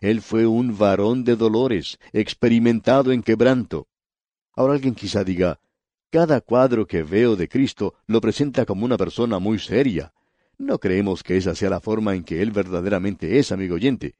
Él 0.00 0.22
fue 0.22 0.46
un 0.46 0.76
varón 0.76 1.22
de 1.24 1.36
dolores, 1.36 1.98
experimentado 2.12 3.12
en 3.12 3.22
quebranto. 3.22 3.86
Ahora 4.54 4.74
alguien 4.74 4.94
quizá 4.94 5.22
diga, 5.22 5.60
cada 6.10 6.40
cuadro 6.40 6.86
que 6.86 7.04
veo 7.04 7.36
de 7.36 7.48
Cristo 7.48 7.94
lo 8.06 8.20
presenta 8.20 8.66
como 8.66 8.84
una 8.84 8.96
persona 8.96 9.38
muy 9.38 9.60
seria. 9.60 10.12
No 10.58 10.80
creemos 10.80 11.22
que 11.22 11.36
esa 11.36 11.54
sea 11.54 11.70
la 11.70 11.80
forma 11.80 12.16
en 12.16 12.24
que 12.24 12.42
Él 12.42 12.50
verdaderamente 12.50 13.38
es, 13.38 13.52
amigo 13.52 13.76
oyente. 13.76 14.16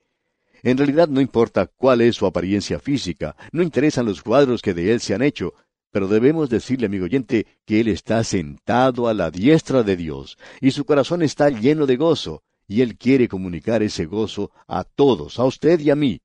En 0.63 0.79
realidad 0.79 1.09
no 1.09 1.21
importa 1.21 1.67
cuál 1.67 2.03
es 2.03 2.17
su 2.17 2.27
apariencia 2.27 2.79
física, 2.79 3.35
no 3.51 3.63
interesan 3.63 4.07
los 4.07 4.23
cuadros 4.23 4.63
que 4.63 4.75
de 4.75 4.93
Él 4.93 5.01
se 5.01 5.15
han 5.15 5.23
hecho, 5.23 5.55
pero 5.91 6.09
debemos 6.09 6.49
decirle, 6.51 6.87
amigo 6.87 7.05
oyente, 7.05 7.47
que 7.65 7.81
Él 7.81 7.89
está 7.89 8.23
sentado 8.25 9.09
a 9.09 9.15
la 9.15 9.31
diestra 9.31 9.83
de 9.83 9.97
Dios, 9.97 10.39
y 10.61 10.71
su 10.71 10.85
corazón 10.85 11.23
está 11.23 11.51
lleno 11.51 11.87
de 11.87 11.97
gozo, 11.97 12.43
y 12.69 12.83
Él 12.83 12.97
quiere 12.97 13.29
comunicar 13.29 13.83
ese 13.83 14.07
gozo 14.07 14.53
a 14.69 14.85
todos, 14.85 15.39
a 15.39 15.45
usted 15.45 15.81
y 15.81 15.91
a 15.91 15.97
mí. 15.97 16.21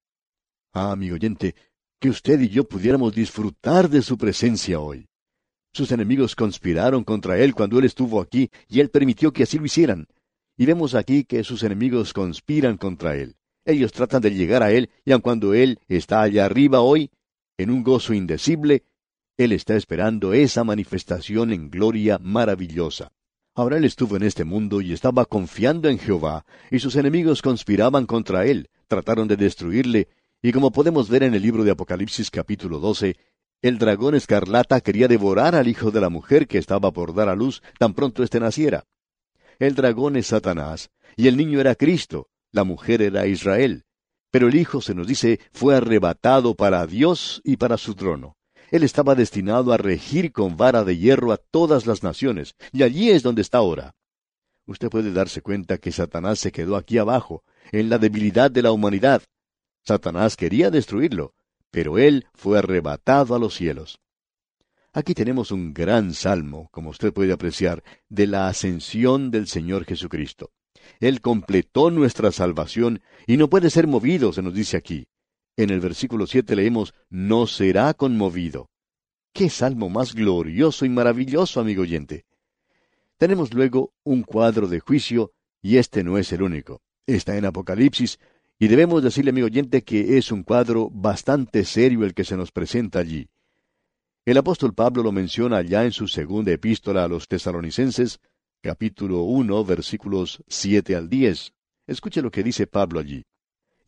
Ah, 0.74 0.92
amigo 0.92 1.16
oyente, 1.16 1.56
que 2.00 2.10
usted 2.10 2.40
y 2.40 2.50
yo 2.50 2.66
pudiéramos 2.66 3.16
disfrutar 3.16 3.90
de 3.90 4.02
su 4.02 4.18
presencia 4.18 4.80
hoy. 4.80 5.08
Sus 5.74 5.92
enemigos 5.92 6.36
conspiraron 6.36 7.04
contra 7.04 7.38
Él 7.40 7.54
cuando 7.56 7.80
Él 7.80 7.86
estuvo 7.86 8.22
aquí, 8.22 8.52
y 8.70 8.80
Él 8.80 8.90
permitió 8.90 9.34
que 9.34 9.44
así 9.44 9.58
lo 9.58 9.66
hicieran. 9.66 10.08
Y 10.58 10.66
vemos 10.66 10.96
aquí 10.96 11.26
que 11.26 11.44
sus 11.44 11.64
enemigos 11.64 12.14
conspiran 12.14 12.78
contra 12.78 13.16
Él. 13.16 13.36
Ellos 13.66 13.92
tratan 13.92 14.22
de 14.22 14.34
llegar 14.34 14.62
a 14.62 14.72
Él, 14.72 14.90
y 15.04 15.12
aun 15.12 15.22
cuando 15.22 15.54
Él 15.54 15.80
está 15.88 16.22
allá 16.22 16.46
arriba 16.46 16.82
hoy, 16.82 17.10
en 17.58 17.72
un 17.72 17.84
gozo 17.84 18.14
indecible, 18.14 18.84
Él 19.38 19.52
está 19.52 19.76
esperando 19.76 20.34
esa 20.34 20.64
manifestación 20.64 21.52
en 21.52 21.70
gloria 21.70 22.18
maravillosa. 22.20 23.12
Ahora 23.54 23.78
él 23.78 23.84
estuvo 23.84 24.16
en 24.16 24.24
este 24.24 24.46
mundo 24.46 24.80
y 24.80 24.94
estaba 24.94 25.26
confiando 25.26 25.90
en 25.90 26.00
Jehová, 26.00 26.46
y 26.72 26.80
sus 26.80 26.96
enemigos 26.96 27.42
conspiraban 27.42 28.06
contra 28.06 28.46
él, 28.46 28.70
trataron 28.88 29.28
de 29.28 29.36
destruirle, 29.36 30.08
y 30.42 30.54
como 30.54 30.72
podemos 30.72 31.10
ver 31.10 31.24
en 31.24 31.34
el 31.34 31.42
libro 31.42 31.64
de 31.64 31.72
Apocalipsis 31.72 32.32
capítulo 32.32 32.80
12, 32.80 33.18
el 33.62 33.78
dragón 33.78 34.16
escarlata 34.16 34.80
quería 34.80 35.08
devorar 35.08 35.56
al 35.56 35.68
hijo 35.68 35.92
de 35.92 36.00
la 36.00 36.10
mujer 36.10 36.48
que 36.48 36.58
estaba 36.58 36.92
por 36.92 37.14
dar 37.14 37.30
a 37.30 37.36
luz 37.36 37.62
tan 37.78 37.94
pronto 37.94 38.24
éste 38.24 38.40
naciera. 38.40 38.86
El 39.60 39.76
dragón 39.76 40.16
es 40.16 40.28
Satanás, 40.28 40.92
y 41.18 41.28
el 41.28 41.36
niño 41.36 41.60
era 41.60 41.76
Cristo, 41.76 42.28
la 42.52 42.64
mujer 42.64 43.02
era 43.02 43.28
Israel. 43.28 43.84
Pero 44.32 44.48
el 44.48 44.56
hijo, 44.56 44.82
se 44.82 44.94
nos 44.94 45.08
dice, 45.08 45.40
fue 45.52 45.76
arrebatado 45.76 46.56
para 46.56 46.86
Dios 46.88 47.42
y 47.44 47.58
para 47.58 47.78
su 47.78 47.96
trono. 47.96 48.38
Él 48.76 48.84
estaba 48.84 49.16
destinado 49.16 49.72
a 49.72 49.78
regir 49.78 50.34
con 50.34 50.58
vara 50.58 50.84
de 50.84 50.98
hierro 50.98 51.32
a 51.32 51.38
todas 51.38 51.86
las 51.86 52.04
naciones, 52.04 52.56
y 52.74 52.84
allí 52.84 53.10
es 53.10 53.24
donde 53.24 53.42
está 53.42 53.60
ahora. 53.60 53.96
Usted 54.66 54.90
puede 54.90 55.14
darse 55.14 55.42
cuenta 55.42 55.78
que 55.78 55.94
Satanás 55.94 56.40
se 56.40 56.52
quedó 56.52 56.76
aquí 56.76 56.98
abajo, 56.98 57.46
en 57.72 57.90
la 57.90 58.00
debilidad 58.00 58.52
de 58.52 58.62
la 58.62 58.74
humanidad. 58.74 59.22
Satanás 59.82 60.36
quería 60.36 60.72
destruirlo, 60.72 61.34
pero 61.72 61.98
él 61.98 62.28
fue 62.34 62.58
arrebatado 62.58 63.34
a 63.34 63.40
los 63.40 63.56
cielos. 63.56 64.02
Aquí 64.92 65.14
tenemos 65.14 65.52
un 65.52 65.74
gran 65.74 66.14
salmo, 66.14 66.68
como 66.72 66.90
usted 66.90 67.14
puede 67.14 67.32
apreciar, 67.32 67.82
de 68.10 68.28
la 68.28 68.50
ascensión 68.50 69.32
del 69.32 69.48
Señor 69.48 69.86
Jesucristo. 69.86 70.52
Él 71.00 71.22
completó 71.22 71.92
nuestra 71.92 72.34
salvación 72.34 73.02
y 73.26 73.38
no 73.38 73.50
puede 73.50 73.70
ser 73.70 73.88
movido, 73.88 74.34
se 74.34 74.42
nos 74.42 74.54
dice 74.54 74.76
aquí. 74.76 75.08
En 75.58 75.70
el 75.70 75.80
versículo 75.80 76.28
siete 76.28 76.56
leemos, 76.56 76.94
no 77.10 77.48
será 77.48 77.94
conmovido. 77.94 78.70
¡Qué 79.32 79.50
salmo 79.50 79.90
más 79.90 80.14
glorioso 80.14 80.86
y 80.86 80.90
maravilloso, 80.90 81.62
amigo 81.62 81.84
oyente! 81.84 82.26
Tenemos 83.18 83.54
luego 83.54 83.94
un 84.04 84.24
cuadro 84.24 84.68
de 84.68 84.82
juicio, 84.82 85.32
y 85.62 85.78
este 85.78 86.04
no 86.04 86.18
es 86.18 86.32
el 86.34 86.42
único. 86.42 86.82
Está 87.08 87.38
en 87.38 87.46
Apocalipsis, 87.46 88.20
y 88.60 88.68
debemos 88.68 89.02
decirle, 89.02 89.32
amigo 89.32 89.48
oyente, 89.48 89.84
que 89.84 90.18
es 90.18 90.32
un 90.32 90.44
cuadro 90.44 90.90
bastante 90.90 91.64
serio 91.64 92.04
el 92.04 92.14
que 92.14 92.26
se 92.26 92.36
nos 92.36 92.52
presenta 92.52 93.00
allí. 93.00 93.30
El 94.26 94.38
apóstol 94.38 94.74
Pablo 94.74 95.04
lo 95.04 95.12
menciona 95.12 95.62
ya 95.62 95.86
en 95.86 95.92
su 95.92 96.08
segunda 96.08 96.52
epístola 96.52 97.06
a 97.06 97.08
los 97.08 97.28
tesalonicenses, 97.28 98.20
capítulo 98.62 99.22
1, 99.22 99.64
versículos 99.64 100.44
7 100.48 100.96
al 100.96 101.10
10. 101.10 101.54
Escuche 101.88 102.22
lo 102.22 102.32
que 102.32 102.44
dice 102.44 102.68
Pablo 102.68 103.00
allí. 103.00 103.24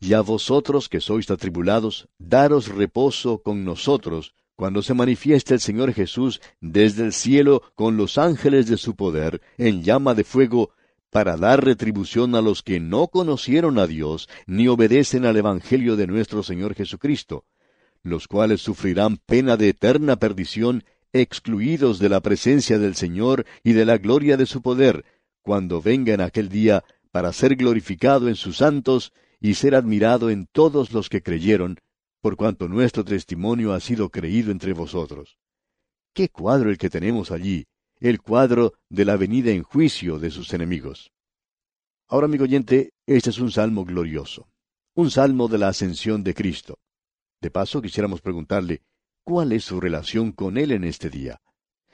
Y 0.00 0.14
a 0.14 0.20
vosotros 0.20 0.88
que 0.88 1.00
sois 1.00 1.30
atribulados, 1.30 2.08
daros 2.18 2.68
reposo 2.68 3.42
con 3.42 3.64
nosotros, 3.64 4.34
cuando 4.54 4.82
se 4.82 4.94
manifieste 4.94 5.54
el 5.54 5.60
Señor 5.60 5.92
Jesús 5.92 6.40
desde 6.60 7.04
el 7.04 7.12
cielo 7.12 7.62
con 7.74 7.96
los 7.96 8.18
ángeles 8.18 8.66
de 8.68 8.76
su 8.76 8.96
poder, 8.96 9.40
en 9.56 9.82
llama 9.82 10.14
de 10.14 10.24
fuego, 10.24 10.70
para 11.10 11.36
dar 11.36 11.64
retribución 11.64 12.34
a 12.34 12.42
los 12.42 12.62
que 12.62 12.80
no 12.80 13.08
conocieron 13.08 13.78
a 13.78 13.86
Dios, 13.86 14.28
ni 14.46 14.68
obedecen 14.68 15.24
al 15.26 15.36
Evangelio 15.36 15.96
de 15.96 16.06
nuestro 16.06 16.42
Señor 16.42 16.74
Jesucristo, 16.74 17.44
los 18.02 18.28
cuales 18.28 18.60
sufrirán 18.60 19.16
pena 19.16 19.56
de 19.56 19.70
eterna 19.70 20.16
perdición, 20.16 20.84
excluidos 21.12 21.98
de 21.98 22.08
la 22.08 22.20
presencia 22.20 22.78
del 22.78 22.94
Señor 22.94 23.46
y 23.64 23.72
de 23.72 23.84
la 23.84 23.98
gloria 23.98 24.36
de 24.36 24.46
su 24.46 24.60
poder, 24.60 25.04
cuando 25.42 25.80
venga 25.80 26.12
en 26.12 26.20
aquel 26.20 26.48
día 26.48 26.84
para 27.10 27.32
ser 27.32 27.56
glorificado 27.56 28.28
en 28.28 28.36
sus 28.36 28.58
santos 28.58 29.12
y 29.40 29.54
ser 29.54 29.74
admirado 29.74 30.30
en 30.30 30.46
todos 30.46 30.92
los 30.92 31.08
que 31.08 31.22
creyeron, 31.22 31.78
por 32.20 32.36
cuanto 32.36 32.68
nuestro 32.68 33.04
testimonio 33.04 33.72
ha 33.72 33.80
sido 33.80 34.10
creído 34.10 34.50
entre 34.50 34.72
vosotros. 34.72 35.38
Qué 36.12 36.28
cuadro 36.28 36.70
el 36.70 36.78
que 36.78 36.90
tenemos 36.90 37.30
allí, 37.30 37.66
el 38.00 38.20
cuadro 38.20 38.74
de 38.88 39.04
la 39.04 39.16
venida 39.16 39.50
en 39.50 39.62
juicio 39.62 40.18
de 40.18 40.30
sus 40.30 40.52
enemigos. 40.52 41.12
Ahora, 42.08 42.24
amigo 42.24 42.44
oyente, 42.44 42.92
este 43.06 43.30
es 43.30 43.38
un 43.38 43.50
salmo 43.50 43.84
glorioso, 43.84 44.48
un 44.94 45.10
salmo 45.10 45.48
de 45.48 45.58
la 45.58 45.68
ascensión 45.68 46.24
de 46.24 46.34
Cristo. 46.34 46.78
De 47.40 47.50
paso, 47.50 47.80
quisiéramos 47.80 48.20
preguntarle, 48.20 48.82
¿cuál 49.22 49.52
es 49.52 49.64
su 49.64 49.80
relación 49.80 50.32
con 50.32 50.56
Él 50.56 50.72
en 50.72 50.84
este 50.84 51.10
día? 51.10 51.40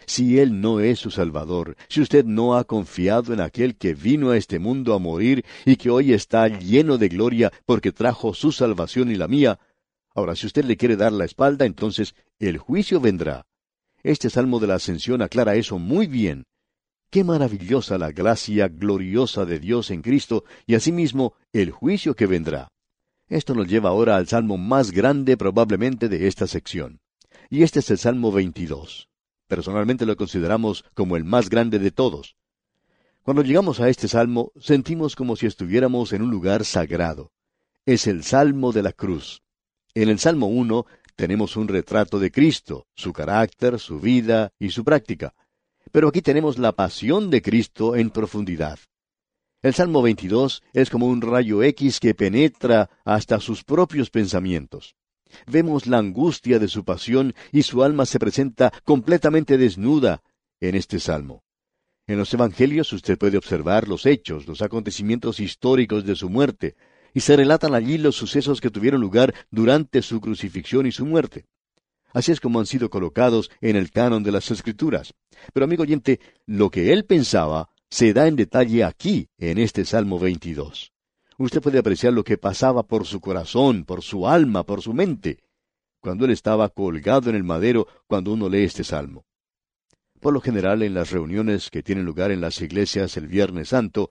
Si 0.07 0.39
Él 0.39 0.61
no 0.61 0.81
es 0.81 0.99
su 0.99 1.11
Salvador, 1.11 1.77
si 1.89 2.01
usted 2.01 2.25
no 2.25 2.57
ha 2.57 2.65
confiado 2.65 3.33
en 3.33 3.41
aquel 3.41 3.77
que 3.77 3.95
vino 3.95 4.31
a 4.31 4.37
este 4.37 4.59
mundo 4.59 4.95
a 4.95 4.99
morir 4.99 5.45
y 5.65 5.77
que 5.77 5.91
hoy 5.91 6.13
está 6.13 6.49
lleno 6.49 6.99
de 6.99 7.09
gloria 7.09 7.53
porque 7.67 7.93
trajo 7.93 8.35
su 8.35 8.53
salvación 8.53 9.11
y 9.11 9.17
la 9.17 9.29
mía, 9.29 9.59
ahora 10.15 10.37
si 10.37 10.47
usted 10.47 10.65
le 10.65 10.77
quiere 10.77 10.97
dar 10.97 11.13
la 11.13 11.25
espalda, 11.25 11.65
entonces 11.67 12.15
el 12.39 12.59
juicio 12.59 13.01
vendrá. 13.01 13.47
Este 14.03 14.29
salmo 14.29 14.61
de 14.61 14.67
la 14.67 14.75
ascensión 14.75 15.23
aclara 15.23 15.55
eso 15.55 15.79
muy 15.79 16.07
bien. 16.07 16.45
Qué 17.11 17.25
maravillosa 17.25 17.97
la 17.97 18.11
gracia 18.11 18.69
gloriosa 18.69 19.45
de 19.45 19.61
Dios 19.61 19.91
en 19.91 20.03
Cristo 20.03 20.45
y 20.67 20.75
asimismo 20.75 21.35
el 21.53 21.71
juicio 21.71 22.15
que 22.15 22.27
vendrá. 22.27 22.69
Esto 23.29 23.55
nos 23.55 23.69
lleva 23.69 23.91
ahora 23.91 24.17
al 24.17 24.29
salmo 24.29 24.59
más 24.59 24.91
grande 24.91 25.37
probablemente 25.37 26.09
de 26.09 26.27
esta 26.27 26.47
sección. 26.47 27.01
Y 27.49 27.63
este 27.63 27.81
es 27.81 27.91
el 27.91 27.99
Salmo 27.99 28.33
22. 28.33 29.09
Personalmente 29.47 30.07
lo 30.07 30.17
consideramos 30.17 30.85
como 30.95 31.17
el 31.17 31.25
más 31.25 31.49
grande 31.51 31.79
de 31.79 31.91
todos. 31.91 32.37
Cuando 33.23 33.43
llegamos 33.43 33.81
a 33.81 33.89
este 33.89 34.09
salmo, 34.09 34.53
sentimos 34.59 35.17
como 35.17 35.37
si 35.37 35.47
estuviéramos 35.47 36.13
en 36.13 36.23
un 36.23 36.31
lugar 36.31 36.65
sagrado. 36.65 37.33
Es 37.87 38.07
el 38.07 38.25
Salmo 38.25 38.73
de 38.73 38.83
la 38.83 38.93
Cruz. 38.93 39.43
En 39.95 40.09
el 40.09 40.19
Salmo 40.19 40.47
1 40.47 40.87
tenemos 41.17 41.57
un 41.57 41.69
retrato 41.69 42.19
de 42.19 42.31
Cristo, 42.31 42.87
su 42.95 43.13
carácter, 43.13 43.79
su 43.79 44.01
vida 44.01 44.53
y 44.59 44.71
su 44.71 44.85
práctica. 44.85 45.35
Pero 45.93 46.09
aquí 46.09 46.23
tenemos 46.23 46.59
la 46.59 46.73
pasión 46.73 47.31
de 47.31 47.43
Cristo 47.43 47.97
en 47.97 48.11
profundidad. 48.11 48.79
El 49.63 49.75
Salmo 49.75 50.03
22 50.03 50.63
es 50.73 50.91
como 50.91 51.07
un 51.07 51.23
rayo 51.23 51.63
X 51.63 52.01
que 52.01 52.15
penetra 52.15 52.91
hasta 53.05 53.41
sus 53.41 53.65
propios 53.65 54.11
pensamientos 54.11 54.95
vemos 55.47 55.87
la 55.87 55.99
angustia 55.99 56.59
de 56.59 56.69
su 56.69 56.85
pasión 56.85 57.35
y 57.53 57.62
su 57.62 57.83
alma 57.83 58.07
se 58.07 58.19
presenta 58.19 58.73
completamente 58.85 59.59
desnuda 59.59 60.23
en 60.61 60.75
este 60.75 61.00
salmo. 61.00 61.43
En 62.07 62.19
los 62.19 62.33
Evangelios 62.35 62.93
usted 62.93 63.17
puede 63.17 63.38
observar 63.38 63.88
los 63.88 64.05
hechos, 64.05 64.47
los 64.47 64.61
acontecimientos 64.61 65.41
históricos 65.41 66.05
de 66.05 66.17
su 66.17 66.29
muerte, 66.29 66.76
y 67.14 67.21
se 67.21 67.37
relatan 67.37 67.75
allí 67.75 67.97
los 67.97 68.17
sucesos 68.17 68.61
que 68.61 68.71
tuvieron 68.71 69.00
lugar 69.00 69.35
durante 69.50 70.03
su 70.03 70.21
crucifixión 70.21 70.87
y 70.87 70.93
su 70.93 71.07
muerte. 71.07 71.47
Así 72.12 72.33
es 72.33 72.41
como 72.41 72.61
han 72.61 72.67
sido 72.67 72.91
colocados 72.91 73.50
en 73.61 73.76
el 73.76 73.91
canon 73.91 74.23
de 74.23 74.33
las 74.33 74.50
Escrituras. 74.50 75.14
Pero 75.53 75.64
amigo 75.64 75.83
oyente, 75.83 76.21
lo 76.47 76.71
que 76.71 76.93
él 76.93 77.05
pensaba 77.05 77.71
se 77.88 78.12
da 78.12 78.29
en 78.29 78.37
detalle 78.37 78.85
aquí, 78.85 79.29
en 79.38 79.59
este 79.59 79.85
Salmo 79.85 80.19
22 80.19 80.94
usted 81.38 81.61
puede 81.61 81.79
apreciar 81.79 82.12
lo 82.12 82.25
que 82.25 82.38
pasaba 82.38 82.83
por 82.83 83.07
su 83.07 83.21
corazón, 83.21 83.85
por 83.85 84.03
su 84.03 84.26
alma, 84.29 84.64
por 84.64 84.83
su 84.83 84.93
mente, 84.93 85.38
cuando 86.00 86.25
él 86.25 86.31
estaba 86.31 86.69
colgado 86.69 87.31
en 87.31 87.37
el 87.37 87.45
madero 87.45 87.87
cuando 88.07 88.33
uno 88.33 88.49
lee 88.49 88.64
este 88.64 88.85
salmo. 88.85 89.25
Por 90.21 90.33
lo 90.33 90.41
general, 90.41 90.83
en 90.83 90.95
las 90.95 91.11
reuniones 91.11 91.71
que 91.71 91.83
tienen 91.83 92.05
lugar 92.05 92.31
en 92.31 92.41
las 92.41 92.61
iglesias 92.61 93.17
el 93.17 93.26
Viernes 93.26 93.71
Santo, 93.71 94.11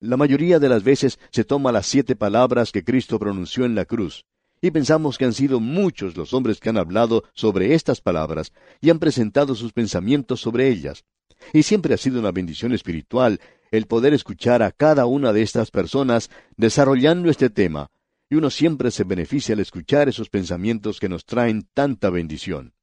la 0.00 0.16
mayoría 0.16 0.58
de 0.58 0.68
las 0.68 0.82
veces 0.82 1.18
se 1.30 1.44
toma 1.44 1.70
las 1.70 1.86
siete 1.86 2.16
palabras 2.16 2.72
que 2.72 2.82
Cristo 2.82 3.18
pronunció 3.18 3.64
en 3.64 3.74
la 3.74 3.84
cruz, 3.84 4.24
y 4.60 4.70
pensamos 4.70 5.18
que 5.18 5.24
han 5.24 5.32
sido 5.32 5.60
muchos 5.60 6.16
los 6.16 6.32
hombres 6.32 6.60
que 6.60 6.68
han 6.68 6.78
hablado 6.78 7.24
sobre 7.34 7.74
estas 7.74 8.00
palabras 8.00 8.52
y 8.80 8.90
han 8.90 9.00
presentado 9.00 9.56
sus 9.56 9.72
pensamientos 9.72 10.40
sobre 10.40 10.68
ellas. 10.68 11.04
Y 11.52 11.64
siempre 11.64 11.94
ha 11.94 11.96
sido 11.96 12.20
una 12.20 12.30
bendición 12.30 12.72
espiritual 12.72 13.40
el 13.72 13.86
poder 13.86 14.14
escuchar 14.14 14.62
a 14.62 14.70
cada 14.70 15.06
una 15.06 15.32
de 15.32 15.42
estas 15.42 15.70
personas 15.70 16.30
desarrollando 16.56 17.30
este 17.30 17.50
tema, 17.50 17.90
y 18.30 18.36
uno 18.36 18.50
siempre 18.50 18.90
se 18.90 19.04
beneficia 19.04 19.54
al 19.54 19.60
escuchar 19.60 20.08
esos 20.08 20.28
pensamientos 20.28 21.00
que 21.00 21.08
nos 21.08 21.24
traen 21.24 21.68
tanta 21.74 22.10
bendición. 22.10 22.74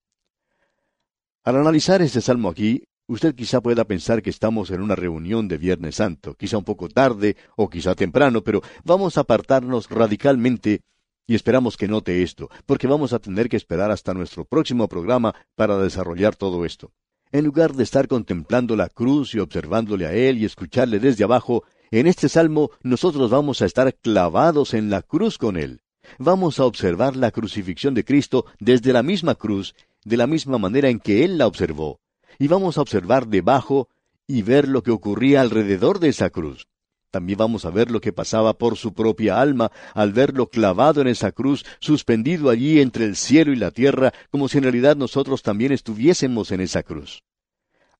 Al 1.43 1.55
analizar 1.55 2.01
este 2.01 2.21
salmo 2.21 2.49
aquí, 2.49 2.83
usted 3.07 3.35
quizá 3.35 3.61
pueda 3.61 3.85
pensar 3.85 4.21
que 4.21 4.31
estamos 4.31 4.71
en 4.71 4.81
una 4.81 4.95
reunión 4.95 5.47
de 5.47 5.57
Viernes 5.57 5.95
Santo, 5.95 6.33
quizá 6.33 6.57
un 6.57 6.65
poco 6.65 6.89
tarde 6.89 7.37
o 7.55 7.69
quizá 7.69 7.95
temprano, 7.95 8.43
pero 8.43 8.61
vamos 8.83 9.17
a 9.17 9.21
apartarnos 9.21 9.89
radicalmente 9.89 10.81
y 11.27 11.35
esperamos 11.35 11.77
que 11.77 11.87
note 11.87 12.23
esto, 12.23 12.49
porque 12.65 12.87
vamos 12.87 13.13
a 13.13 13.19
tener 13.19 13.47
que 13.47 13.57
esperar 13.57 13.91
hasta 13.91 14.15
nuestro 14.15 14.43
próximo 14.43 14.87
programa 14.87 15.35
para 15.55 15.77
desarrollar 15.77 16.35
todo 16.35 16.65
esto. 16.65 16.91
En 17.31 17.45
lugar 17.45 17.75
de 17.75 17.83
estar 17.83 18.07
contemplando 18.07 18.75
la 18.75 18.89
cruz 18.89 19.35
y 19.35 19.39
observándole 19.39 20.07
a 20.07 20.13
Él 20.13 20.39
y 20.39 20.45
escucharle 20.45 20.99
desde 20.99 21.23
abajo, 21.23 21.63
en 21.91 22.07
este 22.07 22.27
salmo 22.27 22.71
nosotros 22.81 23.29
vamos 23.29 23.61
a 23.61 23.67
estar 23.67 23.93
clavados 23.93 24.73
en 24.73 24.89
la 24.89 25.03
cruz 25.03 25.37
con 25.37 25.55
Él. 25.55 25.81
Vamos 26.17 26.59
a 26.59 26.65
observar 26.65 27.15
la 27.15 27.29
crucifixión 27.29 27.93
de 27.93 28.03
Cristo 28.03 28.45
desde 28.59 28.93
la 28.93 29.03
misma 29.03 29.35
cruz, 29.35 29.75
de 30.03 30.17
la 30.17 30.25
misma 30.25 30.57
manera 30.57 30.89
en 30.89 30.99
que 30.99 31.23
Él 31.23 31.37
la 31.37 31.45
observó. 31.45 31.99
Y 32.39 32.47
vamos 32.47 32.79
a 32.79 32.81
observar 32.81 33.27
debajo 33.27 33.89
y 34.25 34.41
ver 34.41 34.67
lo 34.67 34.81
que 34.81 34.91
ocurría 34.91 35.41
alrededor 35.41 35.99
de 35.99 36.09
esa 36.09 36.31
cruz. 36.31 36.67
También 37.11 37.37
vamos 37.37 37.65
a 37.65 37.71
ver 37.71 37.89
lo 37.89 38.01
que 38.01 38.13
pasaba 38.13 38.53
por 38.57 38.77
su 38.77 38.93
propia 38.93 39.41
alma 39.41 39.71
al 39.93 40.13
verlo 40.13 40.47
clavado 40.47 41.01
en 41.01 41.07
esa 41.07 41.31
cruz, 41.31 41.65
suspendido 41.79 42.49
allí 42.49 42.79
entre 42.81 43.05
el 43.05 43.15
cielo 43.15 43.51
y 43.51 43.55
la 43.55 43.71
tierra, 43.71 44.13
como 44.29 44.47
si 44.47 44.59
en 44.59 44.63
realidad 44.63 44.95
nosotros 44.95 45.41
también 45.41 45.71
estuviésemos 45.71 46.51
en 46.51 46.61
esa 46.61 46.83
cruz. 46.83 47.23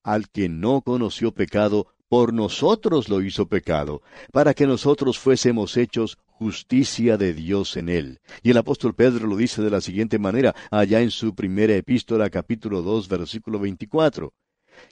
Al 0.02 0.30
que 0.30 0.48
no 0.48 0.82
conoció 0.82 1.32
pecado, 1.32 1.88
por 2.08 2.32
nosotros 2.32 3.08
lo 3.08 3.20
hizo 3.20 3.46
pecado, 3.46 4.02
para 4.32 4.54
que 4.54 4.66
nosotros 4.66 5.18
fuésemos 5.18 5.76
hechos 5.76 6.18
justicia 6.26 7.16
de 7.16 7.34
Dios 7.34 7.76
en 7.76 7.88
él. 7.88 8.20
Y 8.42 8.50
el 8.50 8.56
apóstol 8.56 8.94
Pedro 8.94 9.26
lo 9.26 9.36
dice 9.36 9.60
de 9.60 9.70
la 9.70 9.80
siguiente 9.80 10.18
manera, 10.18 10.54
allá 10.70 11.00
en 11.00 11.10
su 11.10 11.34
primera 11.34 11.74
epístola 11.74 12.30
capítulo 12.30 12.82
dos 12.82 13.08
versículo 13.08 13.58
veinticuatro 13.58 14.32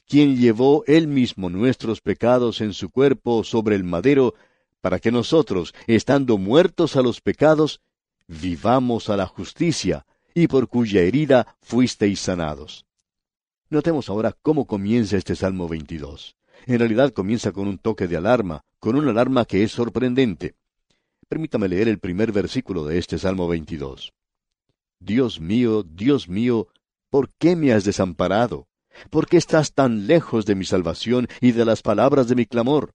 quien 0.06 0.36
llevó 0.36 0.84
él 0.86 1.08
mismo 1.08 1.50
nuestros 1.50 2.00
pecados 2.00 2.60
en 2.60 2.72
su 2.72 2.90
cuerpo 2.90 3.44
sobre 3.44 3.76
el 3.76 3.84
madero, 3.84 4.34
para 4.80 4.98
que 4.98 5.10
nosotros, 5.10 5.74
estando 5.86 6.38
muertos 6.38 6.96
a 6.96 7.02
los 7.02 7.20
pecados, 7.20 7.80
vivamos 8.26 9.10
a 9.10 9.16
la 9.16 9.26
justicia, 9.26 10.06
y 10.34 10.46
por 10.46 10.68
cuya 10.68 11.00
herida 11.02 11.56
fuisteis 11.60 12.20
sanados. 12.20 12.86
Notemos 13.70 14.08
ahora 14.08 14.36
cómo 14.40 14.66
comienza 14.66 15.16
este 15.16 15.34
Salmo 15.34 15.68
22. 15.68 16.36
En 16.66 16.78
realidad 16.78 17.12
comienza 17.12 17.52
con 17.52 17.66
un 17.66 17.78
toque 17.78 18.06
de 18.06 18.16
alarma, 18.16 18.62
con 18.78 18.96
una 18.96 19.10
alarma 19.10 19.44
que 19.44 19.62
es 19.62 19.72
sorprendente. 19.72 20.54
Permítame 21.28 21.68
leer 21.68 21.88
el 21.88 21.98
primer 21.98 22.32
versículo 22.32 22.86
de 22.86 22.98
este 22.98 23.18
Salmo 23.18 23.48
22. 23.48 24.12
Dios 25.00 25.40
mío, 25.40 25.82
Dios 25.82 26.28
mío, 26.28 26.68
¿por 27.10 27.30
qué 27.34 27.56
me 27.56 27.72
has 27.72 27.84
desamparado? 27.84 28.67
¿Por 29.10 29.26
qué 29.26 29.36
estás 29.36 29.72
tan 29.72 30.06
lejos 30.06 30.46
de 30.46 30.54
mi 30.54 30.64
salvación 30.64 31.28
y 31.40 31.52
de 31.52 31.64
las 31.64 31.82
palabras 31.82 32.28
de 32.28 32.34
mi 32.34 32.46
clamor? 32.46 32.92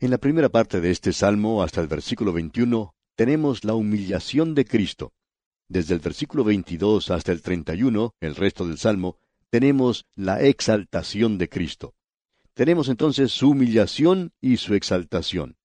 En 0.00 0.10
la 0.10 0.18
primera 0.18 0.48
parte 0.48 0.80
de 0.80 0.90
este 0.90 1.12
salmo, 1.12 1.62
hasta 1.62 1.80
el 1.80 1.88
versículo 1.88 2.32
21, 2.32 2.94
tenemos 3.16 3.64
la 3.64 3.74
humillación 3.74 4.54
de 4.54 4.64
Cristo. 4.64 5.12
Desde 5.68 5.94
el 5.94 6.00
versículo 6.00 6.44
22 6.44 7.10
hasta 7.10 7.32
el 7.32 7.42
31, 7.42 8.14
el 8.20 8.36
resto 8.36 8.66
del 8.66 8.78
salmo, 8.78 9.18
tenemos 9.50 10.06
la 10.14 10.40
exaltación 10.40 11.36
de 11.38 11.48
Cristo. 11.48 11.94
Tenemos 12.54 12.88
entonces 12.88 13.32
su 13.32 13.50
humillación 13.50 14.32
y 14.40 14.56
su 14.56 14.74
exaltación. 14.74 15.56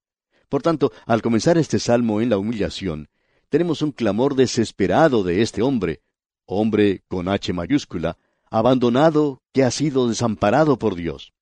Por 0.50 0.62
tanto, 0.62 0.92
al 1.06 1.22
comenzar 1.22 1.58
este 1.58 1.80
salmo 1.80 2.22
en 2.22 2.30
la 2.30 2.38
humillación, 2.38 3.10
tenemos 3.50 3.82
un 3.82 3.92
clamor 3.92 4.36
desesperado 4.36 5.24
de 5.24 5.42
este 5.42 5.62
hombre, 5.62 6.02
hombre 6.46 7.04
con 7.08 7.28
H 7.28 7.54
mayúscula, 7.54 8.18
abandonado, 8.54 9.42
que 9.52 9.64
ha 9.64 9.72
sido 9.72 10.08
desamparado 10.08 10.78
por 10.78 10.94
Dios. 10.94 11.34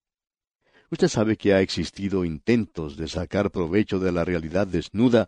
Usted 0.92 1.10
sabe 1.10 1.36
que 1.36 1.54
ha 1.54 1.60
existido 1.60 2.24
intentos 2.24 2.96
de 2.96 3.10
sacar 3.10 3.52
provecho 3.52 4.00
de 4.00 4.14
la 4.14 4.24
realidad 4.24 4.66
desnuda 4.66 5.28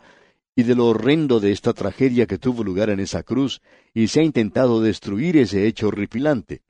y 0.55 0.63
de 0.63 0.75
lo 0.75 0.87
horrendo 0.87 1.41
de 1.41 1.51
esta 1.51 1.73
tragedia 1.73 2.25
que 2.25 2.37
tuvo 2.37 2.63
lugar 2.63 2.89
en 2.89 3.01
esa 3.01 3.23
cruz, 3.23 3.61
y 3.93 4.07
se 4.07 4.21
ha 4.21 4.23
intentado 4.23 4.79
destruir 4.79 5.35
ese 5.35 5.67
hecho 5.67 5.89
horripilante. 5.89 6.61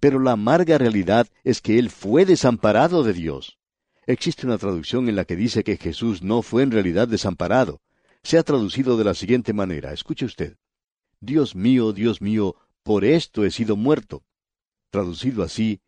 Pero 0.00 0.18
la 0.18 0.32
amarga 0.32 0.78
realidad 0.78 1.28
es 1.44 1.60
que 1.60 1.78
Él 1.78 1.88
fue 1.88 2.24
desamparado 2.24 3.04
de 3.04 3.12
Dios. 3.12 3.56
Existe 4.04 4.46
una 4.46 4.58
traducción 4.58 5.08
en 5.08 5.14
la 5.14 5.26
que 5.26 5.36
dice 5.36 5.62
que 5.62 5.76
Jesús 5.76 6.22
no 6.22 6.42
fue 6.42 6.64
en 6.64 6.72
realidad 6.72 7.06
desamparado. 7.06 7.80
Se 8.24 8.36
ha 8.36 8.42
traducido 8.42 8.96
de 8.96 9.04
la 9.04 9.14
siguiente 9.14 9.52
manera. 9.52 9.92
Escuche 9.92 10.24
usted. 10.24 10.56
Dios 11.20 11.54
mío, 11.54 11.92
Dios 11.92 12.20
mío, 12.20 12.56
por 12.82 13.04
esto 13.04 13.44
he 13.44 13.52
sido 13.52 13.76
muerto 13.76 14.24
traducido 14.90 15.42
así 15.42 15.80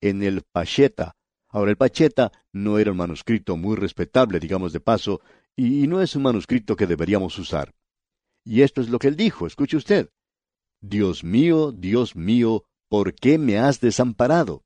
en 0.00 0.22
el 0.22 0.42
Pacheta. 0.42 1.16
Ahora, 1.48 1.70
el 1.70 1.76
Pacheta 1.76 2.32
no 2.52 2.78
era 2.78 2.92
un 2.92 2.96
manuscrito 2.96 3.56
muy 3.56 3.76
respetable, 3.76 4.40
digamos 4.40 4.72
de 4.72 4.80
paso, 4.80 5.20
y 5.56 5.86
no 5.86 6.00
es 6.00 6.16
un 6.16 6.22
manuscrito 6.22 6.76
que 6.76 6.86
deberíamos 6.86 7.38
usar. 7.38 7.74
Y 8.44 8.62
esto 8.62 8.80
es 8.80 8.88
lo 8.88 8.98
que 8.98 9.08
él 9.08 9.16
dijo, 9.16 9.46
escuche 9.46 9.76
usted. 9.76 10.10
Dios 10.80 11.22
mío, 11.22 11.72
Dios 11.72 12.16
mío, 12.16 12.64
¿por 12.88 13.14
qué 13.14 13.38
me 13.38 13.58
has 13.58 13.80
desamparado? 13.80 14.64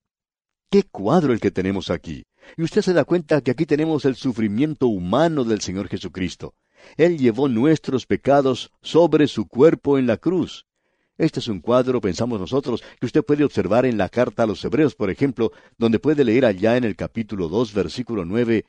Qué 0.71 0.83
cuadro 0.83 1.33
el 1.33 1.41
que 1.41 1.51
tenemos 1.51 1.91
aquí. 1.91 2.25
Y 2.57 2.63
usted 2.63 2.83
se 2.83 2.93
da 2.93 3.05
cuenta 3.05 3.41
que 3.41 3.51
aquí 3.51 3.67
tenemos 3.67 4.05
el 4.05 4.17
sufrimiento 4.17 4.87
humano 4.87 5.45
del 5.45 5.61
Señor 5.61 5.89
Jesucristo. 5.89 6.55
Él 6.97 7.19
llevó 7.19 7.49
nuestros 7.49 8.07
pecados 8.07 8.71
sobre 8.81 9.27
su 9.27 9.47
cuerpo 9.47 9.99
en 9.99 10.07
la 10.07 10.17
cruz. 10.17 10.67
Este 11.19 11.41
es 11.41 11.49
un 11.49 11.61
cuadro, 11.61 12.01
pensamos 12.01 12.39
nosotros, 12.39 12.83
que 13.01 13.07
usted 13.07 13.25
puede 13.25 13.45
observar 13.45 13.87
en 13.87 13.97
la 13.97 14.09
carta 14.09 14.43
a 14.43 14.47
los 14.47 14.63
Hebreos, 14.65 14.95
por 14.95 15.11
ejemplo, 15.11 15.51
donde 15.79 15.99
puede 15.99 16.25
leer 16.25 16.45
allá 16.45 16.77
en 16.77 16.85
el 16.85 16.95
capítulo 16.95 17.49
dos, 17.49 17.73
versículo 17.73 18.25
nueve, 18.25 18.67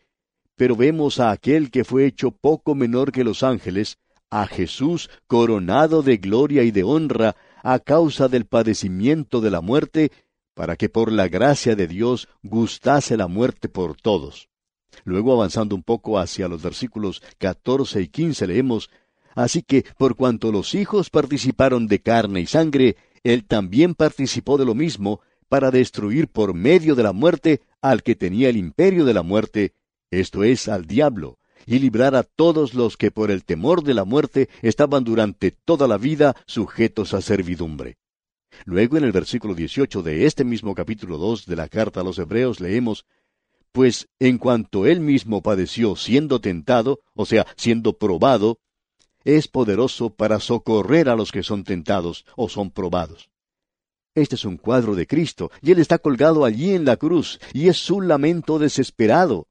pero 0.55 0.75
vemos 0.75 1.19
a 1.19 1.31
aquel 1.31 1.69
que 1.69 1.83
fue 1.83 2.05
hecho 2.05 2.31
poco 2.31 2.73
menor 2.73 3.11
que 3.11 3.23
los 3.23 3.43
ángeles, 3.43 3.97
a 4.29 4.47
Jesús 4.47 5.09
coronado 5.27 6.03
de 6.03 6.17
gloria 6.17 6.63
y 6.63 6.71
de 6.71 6.83
honra 6.83 7.35
a 7.63 7.79
causa 7.79 8.27
del 8.27 8.45
padecimiento 8.45 9.41
de 9.41 9.51
la 9.51 9.61
muerte, 9.61 10.11
para 10.53 10.75
que 10.75 10.89
por 10.89 11.11
la 11.11 11.27
gracia 11.27 11.75
de 11.75 11.87
Dios 11.87 12.27
gustase 12.43 13.15
la 13.17 13.27
muerte 13.27 13.69
por 13.69 13.95
todos. 13.95 14.49
Luego 15.03 15.33
avanzando 15.33 15.75
un 15.75 15.83
poco 15.83 16.17
hacia 16.17 16.47
los 16.47 16.61
versículos 16.63 17.21
catorce 17.37 18.01
y 18.01 18.07
quince 18.07 18.47
leemos 18.47 18.89
Así 19.37 19.61
que, 19.61 19.85
por 19.99 20.15
cuanto 20.15 20.51
los 20.51 20.73
hijos 20.73 21.11
participaron 21.11 21.85
de 21.85 22.01
carne 22.01 22.41
y 22.41 22.47
sangre, 22.47 22.95
él 23.23 23.45
también 23.45 23.93
participó 23.93 24.57
de 24.57 24.65
lo 24.65 24.73
mismo, 24.73 25.21
para 25.47 25.69
destruir 25.69 26.27
por 26.27 26.55
medio 26.55 26.95
de 26.95 27.03
la 27.03 27.13
muerte 27.13 27.61
al 27.79 28.01
que 28.01 28.15
tenía 28.15 28.49
el 28.49 28.57
imperio 28.57 29.05
de 29.05 29.13
la 29.13 29.21
muerte, 29.21 29.75
esto 30.09 30.43
es, 30.43 30.67
al 30.67 30.87
diablo, 30.87 31.37
y 31.67 31.77
librar 31.77 32.15
a 32.15 32.23
todos 32.23 32.73
los 32.73 32.97
que 32.97 33.11
por 33.11 33.29
el 33.29 33.45
temor 33.45 33.83
de 33.83 33.93
la 33.93 34.05
muerte 34.05 34.49
estaban 34.63 35.03
durante 35.03 35.51
toda 35.51 35.87
la 35.87 35.99
vida 35.99 36.35
sujetos 36.47 37.13
a 37.13 37.21
servidumbre. 37.21 37.99
Luego 38.65 38.97
en 38.97 39.03
el 39.03 39.11
versículo 39.11 39.53
18 39.53 40.01
de 40.01 40.25
este 40.25 40.45
mismo 40.45 40.73
capítulo 40.73 41.19
2 41.19 41.45
de 41.45 41.55
la 41.55 41.69
carta 41.69 42.01
a 42.01 42.03
los 42.03 42.17
Hebreos 42.17 42.59
leemos, 42.59 43.05
Pues 43.71 44.07
en 44.17 44.39
cuanto 44.39 44.87
él 44.87 44.99
mismo 44.99 45.43
padeció 45.43 45.95
siendo 45.95 46.41
tentado, 46.41 47.01
o 47.13 47.27
sea, 47.27 47.45
siendo 47.55 47.99
probado, 47.99 48.57
es 49.27 49.49
poderoso 49.49 50.09
para 50.09 50.39
socorrer 50.39 51.09
a 51.09 51.15
los 51.17 51.33
que 51.33 51.43
son 51.43 51.65
tentados 51.65 52.25
o 52.37 52.47
son 52.47 52.71
probados. 52.71 53.29
Este 54.15 54.35
es 54.35 54.45
un 54.45 54.55
cuadro 54.55 54.95
de 54.95 55.05
Cristo, 55.05 55.51
y 55.61 55.71
Él 55.71 55.79
está 55.79 55.97
colgado 55.99 56.45
allí 56.45 56.73
en 56.73 56.85
la 56.85 56.95
cruz, 56.95 57.37
y 57.51 57.67
es 57.67 57.75
su 57.75 57.99
lamento 57.99 58.57
desesperado. 58.57 59.49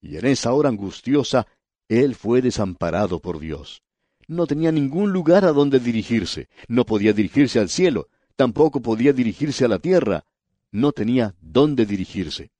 Y 0.00 0.16
en 0.16 0.26
esa 0.26 0.52
hora 0.52 0.68
angustiosa, 0.68 1.48
Él 1.88 2.14
fue 2.14 2.40
desamparado 2.40 3.18
por 3.18 3.40
Dios. 3.40 3.82
No 4.28 4.46
tenía 4.46 4.70
ningún 4.70 5.12
lugar 5.12 5.44
a 5.44 5.50
donde 5.50 5.80
dirigirse, 5.80 6.48
no 6.68 6.86
podía 6.86 7.12
dirigirse 7.12 7.58
al 7.58 7.68
cielo, 7.68 8.08
tampoco 8.36 8.80
podía 8.80 9.12
dirigirse 9.12 9.64
a 9.64 9.68
la 9.68 9.80
tierra, 9.80 10.24
no 10.70 10.92
tenía 10.92 11.34
dónde 11.40 11.84
dirigirse. 11.84 12.52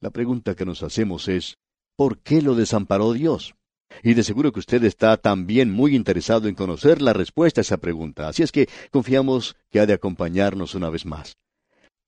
La 0.00 0.10
pregunta 0.10 0.54
que 0.54 0.64
nos 0.64 0.84
hacemos 0.84 1.26
es, 1.26 1.58
¿por 1.96 2.20
qué 2.20 2.42
lo 2.42 2.54
desamparó 2.54 3.12
Dios? 3.12 3.56
Y 4.02 4.14
de 4.14 4.22
seguro 4.22 4.52
que 4.52 4.60
usted 4.60 4.82
está 4.84 5.16
también 5.16 5.70
muy 5.70 5.94
interesado 5.94 6.48
en 6.48 6.54
conocer 6.54 7.00
la 7.02 7.12
respuesta 7.12 7.60
a 7.60 7.62
esa 7.62 7.76
pregunta, 7.76 8.28
así 8.28 8.42
es 8.42 8.52
que 8.52 8.68
confiamos 8.90 9.56
que 9.70 9.80
ha 9.80 9.86
de 9.86 9.92
acompañarnos 9.92 10.74
una 10.74 10.90
vez 10.90 11.06
más. 11.06 11.36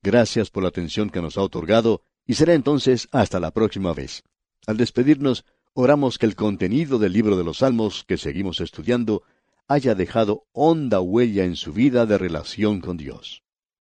Gracias 0.03 0.51
por 0.51 0.62
la 0.62 0.68
atención 0.68 1.11
que 1.11 1.23
nos 1.23 1.38
ha 1.38 1.42
otorgado 1.42 2.03
y 2.27 2.35
será 2.35 2.55
entonces 2.55 3.09
hasta 3.12 3.40
la 3.40 3.53
próxima 3.53 3.94
vez. 3.94 4.23
Al 4.66 4.77
despedirnos, 4.77 5.44
oramos 5.73 6.18
que 6.18 6.27
el 6.27 6.37
contenido 6.37 6.99
del 6.99 7.12
libro 7.12 7.37
de 7.37 7.44
los 7.44 7.59
Salmos 7.59 8.05
que 8.07 8.16
seguimos 8.16 8.61
estudiando 8.61 9.23
haya 9.68 9.94
dejado 9.94 10.47
honda 10.53 11.01
huella 11.01 11.44
en 11.44 11.57
su 11.57 11.73
vida 11.73 12.07
de 12.07 12.18
relación 12.18 12.81
con 12.81 12.97
Dios. 12.97 13.44